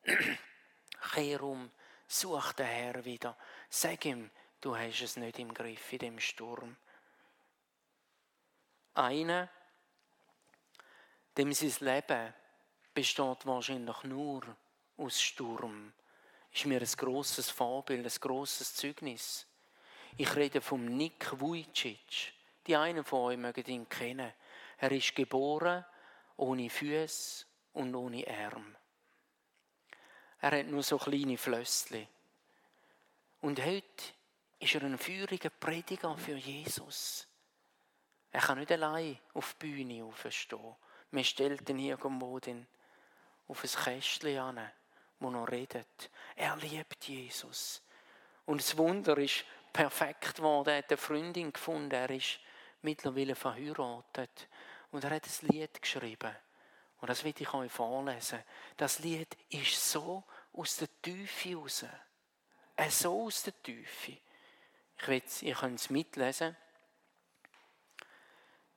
Kehr 1.12 1.42
um, 1.42 1.70
such 2.10 2.52
den 2.52 2.66
Herr 2.66 3.04
wieder. 3.04 3.36
Sag 3.68 4.04
ihm, 4.04 4.30
du 4.60 4.76
hast 4.76 5.00
es 5.02 5.16
nicht 5.16 5.38
im 5.38 5.54
Griff 5.54 5.92
in 5.92 5.98
dem 5.98 6.20
Sturm. 6.20 6.76
Einer, 8.94 9.48
dem 11.36 11.52
sein 11.52 11.72
Leben 11.80 12.34
besteht 12.92 13.46
wahrscheinlich 13.46 14.02
nur 14.04 14.56
aus 14.96 15.20
Sturm 15.20 15.92
ist 16.52 16.66
mir 16.66 16.80
ein 16.80 16.88
grosses 16.96 17.50
Vorbild, 17.50 18.04
ein 18.04 18.20
grosses 18.20 18.74
Zeugnis. 18.74 19.46
Ich 20.16 20.34
rede 20.34 20.60
vom 20.60 20.84
Nick 20.84 21.40
Vujicic. 21.40 22.32
Die 22.66 22.76
einen 22.76 23.04
von 23.04 23.20
euch 23.20 23.38
mögen 23.38 23.64
ihn 23.66 23.88
kennen. 23.88 24.32
Er 24.78 24.92
ist 24.92 25.14
geboren 25.14 25.84
ohne 26.36 26.68
Füße 26.68 27.46
und 27.74 27.94
ohne 27.94 28.26
Arm. 28.26 28.76
Er 30.40 30.58
hat 30.58 30.66
nur 30.66 30.82
so 30.82 30.98
kleine 30.98 31.36
Flössli. 31.36 32.06
Und 33.42 33.64
heute 33.64 33.84
ist 34.58 34.74
er 34.74 34.82
ein 34.82 34.98
feuriger 34.98 35.50
Prediger 35.50 36.16
für 36.16 36.36
Jesus. 36.36 37.26
Er 38.32 38.40
kann 38.40 38.58
nicht 38.58 38.72
allein 38.72 39.18
auf 39.34 39.54
die 39.54 39.66
Bühne 39.66 40.04
aufstehen. 40.04 40.76
Man 41.10 41.24
stellt 41.24 41.68
ihn 41.68 41.78
irgendwo 41.78 42.36
auf 43.48 43.64
ein 43.64 43.84
Kästchen 43.84 44.38
an 44.38 44.70
wo 45.20 45.30
er 45.30 45.48
redet. 45.50 46.10
Er 46.34 46.56
liebt 46.56 47.04
Jesus. 47.04 47.82
Und 48.46 48.60
das 48.60 48.76
Wunder 48.76 49.16
ist 49.18 49.44
perfekt 49.72 50.36
geworden. 50.36 50.70
Er 50.70 50.78
hat 50.78 50.90
eine 50.90 50.96
Freundin 50.96 51.52
gefunden. 51.52 51.92
Er 51.92 52.10
ist 52.10 52.40
mittlerweile 52.82 53.34
verheiratet. 53.34 54.48
Und 54.90 55.04
er 55.04 55.10
hat 55.10 55.26
ein 55.26 55.48
Lied 55.48 55.80
geschrieben. 55.80 56.34
Und 57.00 57.08
das 57.08 57.24
will 57.24 57.34
ich 57.38 57.54
euch 57.54 57.72
vorlesen. 57.72 58.42
Das 58.76 58.98
Lied 58.98 59.36
ist 59.48 59.90
so 59.90 60.24
aus 60.52 60.76
der 60.76 60.88
Tiefe 61.00 61.56
raus. 61.56 61.84
Äh, 62.76 62.90
so 62.90 63.26
aus 63.26 63.42
der 63.42 63.62
Tiefe. 63.62 64.18
Ich 64.98 65.08
will, 65.08 65.22
ihr 65.40 65.54
könnt 65.54 65.80
es 65.80 65.90
mitlesen. 65.90 66.56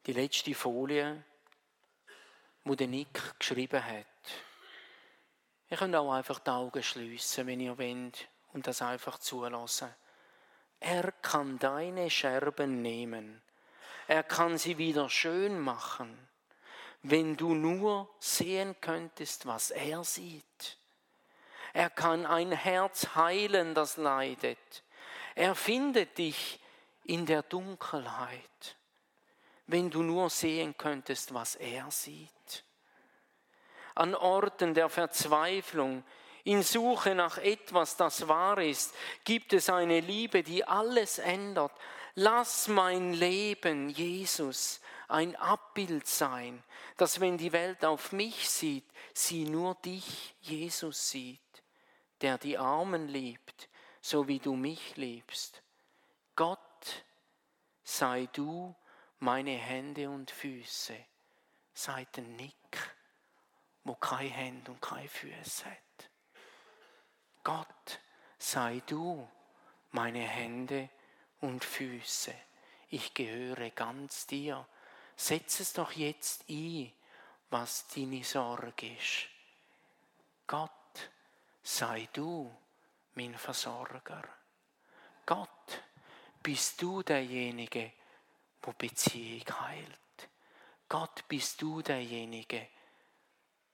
Die 0.06 0.14
letzte 0.14 0.54
Folie, 0.54 1.24
wo 2.64 2.76
der 2.76 2.88
Nick 2.88 3.40
geschrieben 3.40 3.84
hat. 3.84 4.06
Ihr 5.70 5.78
könnt 5.78 5.96
auch 5.96 6.12
einfach 6.12 6.40
die 6.40 6.50
Augen 6.52 6.84
schließen, 6.84 7.48
wenn 7.48 7.60
ihr 7.60 7.78
wollt, 7.78 8.28
und 8.54 8.68
das 8.68 8.82
einfach 8.82 9.18
zulassen. 9.18 9.94
Er 10.80 11.12
kann 11.14 11.58
deine 11.60 12.10
Scherben 12.10 12.82
nehmen. 12.82 13.42
Er 14.08 14.24
kann 14.24 14.58
sie 14.58 14.78
wieder 14.78 15.10
schön 15.10 15.60
machen, 15.60 16.28
wenn 17.04 17.38
du 17.38 17.54
nur 17.54 18.10
sehen 18.20 18.76
könntest, 18.82 19.46
was 19.46 19.72
er 19.72 20.04
sieht. 20.04 20.78
Er 21.74 21.90
kann 21.90 22.26
ein 22.26 22.52
Herz 22.52 23.16
heilen, 23.16 23.74
das 23.74 23.98
leidet. 23.98 24.84
Er 25.36 25.56
findet 25.56 26.18
dich 26.18 26.60
in 27.06 27.26
der 27.26 27.44
Dunkelheit, 27.44 28.78
wenn 29.68 29.90
du 29.90 30.04
nur 30.04 30.30
sehen 30.30 30.76
könntest, 30.78 31.34
was 31.34 31.56
er 31.56 31.90
sieht 31.92 32.64
an 33.96 34.16
Orten 34.16 34.74
der 34.74 34.90
Verzweiflung, 34.90 36.04
in 36.46 36.62
Suche 36.62 37.16
nach 37.16 37.38
etwas, 37.38 37.96
das 37.96 38.28
wahr 38.28 38.58
ist, 38.58 38.94
gibt 39.24 39.54
es 39.54 39.70
eine 39.70 40.02
Liebe, 40.02 40.44
die 40.44 40.66
alles 40.66 41.20
ändert. 41.20 41.72
Lass 42.16 42.68
mein 42.68 43.14
Leben, 43.14 43.90
Jesus, 43.90 44.82
ein 45.14 45.36
Abbild 45.36 46.08
sein, 46.08 46.64
dass 46.98 47.20
wenn 47.20 47.38
die 47.38 47.52
Welt 47.52 47.86
auf 47.86 48.12
mich 48.12 48.50
sieht, 48.50 48.86
sie 49.14 49.46
nur 49.46 49.76
dich, 49.76 50.34
Jesus, 50.42 51.12
sieht, 51.12 51.40
der 52.22 52.40
die 52.40 52.58
Armen 52.58 53.08
liebt, 53.08 53.70
so 54.02 54.28
wie 54.28 54.40
du 54.40 54.56
mich 54.56 54.98
liebst. 54.98 55.62
Gott, 56.36 57.06
sei 57.84 58.28
du 58.34 58.76
meine 59.20 59.56
Hände 59.56 60.10
und 60.10 60.32
Füße. 60.32 60.98
Sei 61.76 62.06
der 62.16 62.24
Nick, 62.24 62.96
wo 63.84 63.94
keine 63.94 64.30
Hände 64.30 64.72
und 64.72 64.82
keine 64.82 65.08
Füße 65.08 65.66
hat. 65.66 66.10
Gott, 67.44 68.00
sei 68.40 68.82
du 68.88 69.30
meine 69.92 70.28
Hände 70.28 70.90
und 71.40 71.64
Füße. 71.64 72.34
Ich 72.90 73.14
gehöre 73.14 73.70
ganz 73.70 74.26
dir. 74.26 74.68
Setz 75.16 75.60
es 75.60 75.74
doch 75.74 75.92
jetzt 75.92 76.46
ein, 76.50 76.92
was 77.50 77.88
deine 77.88 78.24
Sorge 78.24 78.96
ist. 78.96 79.28
Gott, 80.48 80.72
sei 81.62 82.10
du 82.12 82.54
mein 83.16 83.38
Versorger. 83.38 84.24
Gott, 85.26 85.82
bist 86.42 86.82
du 86.82 87.04
derjenige, 87.04 87.94
wo 88.62 88.74
Beziehung 88.74 89.46
heilt. 89.62 90.00
Gott, 90.90 91.28
bist 91.28 91.62
du 91.62 91.82
derjenige, 91.82 92.68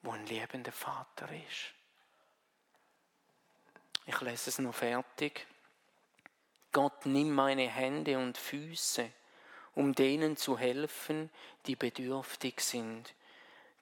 wo 0.02 0.12
ein 0.12 0.26
liebender 0.28 0.72
Vater 0.72 1.30
ist. 1.32 1.74
Ich 4.06 4.22
lese 4.22 4.50
es 4.50 4.60
noch 4.60 4.74
fertig. 4.74 5.46
Gott, 6.72 7.06
nimm 7.06 7.34
meine 7.34 7.68
Hände 7.68 8.18
und 8.18 8.38
Füße, 8.38 9.12
um 9.80 9.96
denen 9.96 10.36
zu 10.36 10.58
helfen, 10.58 11.30
die 11.66 11.78
bedürftig 11.78 12.60
sind. 12.60 13.14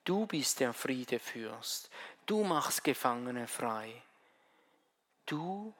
Du 0.03 0.27
bist 0.27 0.59
der 0.59 0.71
Friedefürst. 0.71 1.89
Du 2.27 2.43
machst 2.43 2.83
Gefangene 2.83 3.47
frei. 3.47 4.03
Du 5.25 5.73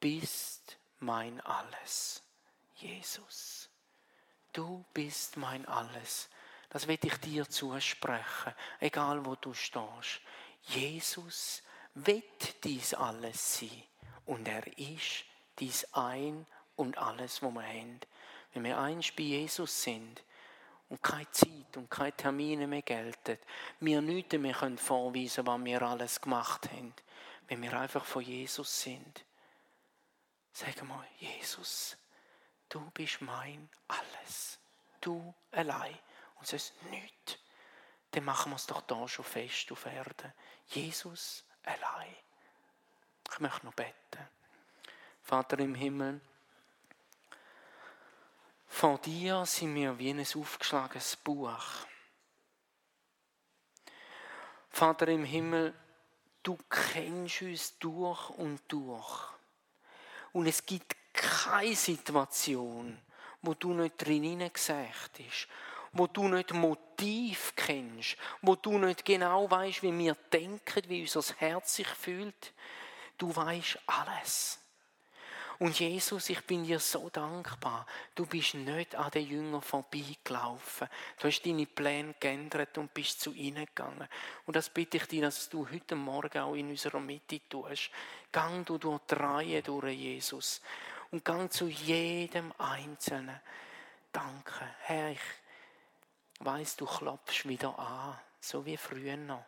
bist 0.00 0.76
mein 0.98 1.40
Alles, 1.42 2.20
Jesus. 2.78 3.68
Du 4.52 4.84
bist 4.92 5.36
mein 5.36 5.64
Alles. 5.68 6.28
Das 6.70 6.88
will 6.88 6.98
ich 7.00 7.16
dir 7.18 7.48
zusprechen, 7.48 8.54
egal 8.80 9.24
wo 9.24 9.36
du 9.36 9.54
stehst. 9.54 10.20
Jesus 10.62 11.62
wird 11.94 12.64
dies 12.64 12.92
alles 12.92 13.60
sein 13.60 13.84
und 14.26 14.48
er 14.48 14.66
ist 14.76 15.24
dies 15.60 15.86
ein 15.92 16.44
und 16.74 16.98
alles, 16.98 17.40
was 17.40 17.52
wir 17.52 17.62
haben. 17.62 18.00
Wenn 18.54 18.64
wir 18.64 18.78
eins 18.78 19.10
bei 19.12 19.24
Jesus 19.24 19.82
sind 19.82 20.22
und 20.88 21.02
keine 21.02 21.30
Zeit 21.32 21.76
und 21.76 21.90
keine 21.90 22.12
Termine 22.12 22.66
mehr 22.66 22.82
gelten, 22.82 23.38
wir 23.80 24.00
nichts 24.00 24.38
mehr 24.38 24.54
können 24.54 24.78
vorweisen 24.78 25.46
was 25.46 25.64
wir 25.64 25.82
alles 25.82 26.20
gemacht 26.20 26.70
haben, 26.70 26.94
wenn 27.48 27.60
wir 27.60 27.78
einfach 27.78 28.04
von 28.04 28.22
Jesus 28.22 28.82
sind. 28.82 29.24
Sagen 30.52 30.86
wir, 30.86 31.04
Jesus, 31.18 31.96
du 32.68 32.80
bist 32.90 33.20
mein 33.20 33.68
Alles. 33.88 34.60
Du 35.00 35.34
allein. 35.50 35.98
Und 36.36 36.46
sonst 36.46 36.80
nichts. 36.84 37.38
Dann 38.12 38.24
machen 38.24 38.52
wir 38.52 38.56
es 38.56 38.66
doch 38.66 38.82
da 38.82 39.08
schon 39.08 39.24
fest 39.24 39.72
auf 39.72 39.86
Erden. 39.86 40.32
Jesus 40.68 41.44
allein. 41.64 42.14
Ich 43.32 43.40
möchte 43.40 43.66
noch 43.66 43.74
beten. 43.74 44.28
Vater 45.22 45.58
im 45.58 45.74
Himmel, 45.74 46.20
vor 48.74 48.98
dir 48.98 49.46
sind 49.46 49.72
wir 49.76 49.96
wie 50.00 50.10
ein 50.10 50.20
aufgeschlagenes 50.20 51.14
Buch. 51.14 51.62
Vater 54.68 55.06
im 55.06 55.24
Himmel, 55.24 55.72
du 56.42 56.58
kennst 56.68 57.42
uns 57.42 57.78
durch 57.78 58.30
und 58.30 58.60
durch. 58.66 59.28
Und 60.32 60.48
es 60.48 60.66
gibt 60.66 60.96
keine 61.12 61.76
Situation, 61.76 63.00
wo 63.42 63.54
du 63.54 63.74
nicht 63.74 63.96
drin 64.04 64.40
gesagt 64.52 65.20
hast, 65.20 65.48
wo 65.92 66.08
du 66.08 66.26
nicht 66.26 66.52
Motiv 66.52 67.52
kennst, 67.54 68.16
wo 68.42 68.56
du 68.56 68.76
nicht 68.78 69.04
genau 69.04 69.48
weißt, 69.48 69.84
wie 69.84 69.96
wir 69.96 70.16
denken, 70.32 70.82
wie 70.88 71.02
unser 71.02 71.22
Herz 71.36 71.76
sich 71.76 71.88
fühlt. 71.88 72.52
Du 73.18 73.34
weißt 73.34 73.78
alles. 73.86 74.63
Und 75.58 75.78
Jesus, 75.78 76.30
ich 76.30 76.40
bin 76.44 76.64
dir 76.64 76.80
so 76.80 77.08
dankbar. 77.10 77.86
Du 78.14 78.26
bist 78.26 78.54
nicht 78.54 78.94
an 78.94 79.10
den 79.10 79.26
Jüngern 79.26 79.62
vorbeigelaufen. 79.62 80.88
Du 81.18 81.28
hast 81.28 81.42
deine 81.42 81.66
Pläne 81.66 82.14
geändert 82.18 82.76
und 82.78 82.92
bist 82.92 83.20
zu 83.20 83.32
ihnen 83.32 83.66
gegangen. 83.66 84.08
Und 84.46 84.56
das 84.56 84.68
bitte 84.68 84.96
ich 84.96 85.06
dir, 85.06 85.22
dass 85.22 85.48
du 85.48 85.68
heute 85.70 85.94
Morgen 85.94 86.38
auch 86.38 86.54
in 86.54 86.70
unserer 86.70 87.00
Mitte 87.00 87.40
tust. 87.48 87.90
Gang 88.32 88.66
du 88.66 88.78
durch 88.78 89.00
die 89.10 89.14
Reihe 89.14 89.62
durch, 89.62 89.96
Jesus. 89.96 90.60
Und 91.10 91.24
gang 91.24 91.52
zu 91.52 91.68
jedem 91.68 92.52
Einzelnen. 92.58 93.40
Danke, 94.10 94.68
Herr, 94.82 95.10
ich 95.10 95.20
weiss, 96.40 96.76
du 96.76 96.86
klopfst 96.86 97.48
wieder 97.48 97.78
an, 97.78 98.18
so 98.40 98.64
wie 98.66 98.76
früher 98.76 99.16
noch 99.16 99.44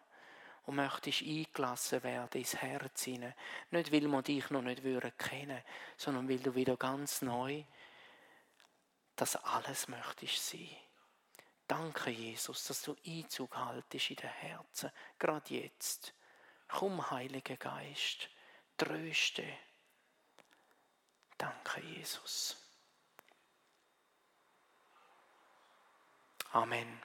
und 0.67 0.77
möchtest 0.77 1.23
eingelassen 1.23 2.03
werden 2.03 2.41
ins 2.41 2.57
Herz 2.57 3.05
hinein. 3.05 3.35
Nicht, 3.71 3.93
weil 3.93 4.07
wir 4.07 4.23
dich 4.23 4.51
noch 4.51 4.63
nicht 4.63 4.83
kennen, 5.19 5.63
sondern 5.97 6.29
weil 6.29 6.41
du 6.41 6.55
wieder 6.55 6.77
ganz 6.77 7.23
neu 7.23 7.65
das 9.17 9.37
alles 9.37 9.89
möchtest 9.89 10.51
sein. 10.51 10.77
Danke, 11.67 12.11
Jesus, 12.11 12.65
dass 12.65 12.83
du 12.83 12.97
Einzug 13.05 13.57
haltest 13.57 14.11
in 14.11 14.17
den 14.17 14.31
Herzen, 14.31 14.93
gerade 15.19 15.55
jetzt. 15.55 16.15
Komm, 16.69 17.11
Heiliger 17.11 17.57
Geist, 17.57 18.29
tröste. 18.77 19.45
Danke, 21.39 21.81
Jesus. 21.81 22.57
Amen. 26.53 27.03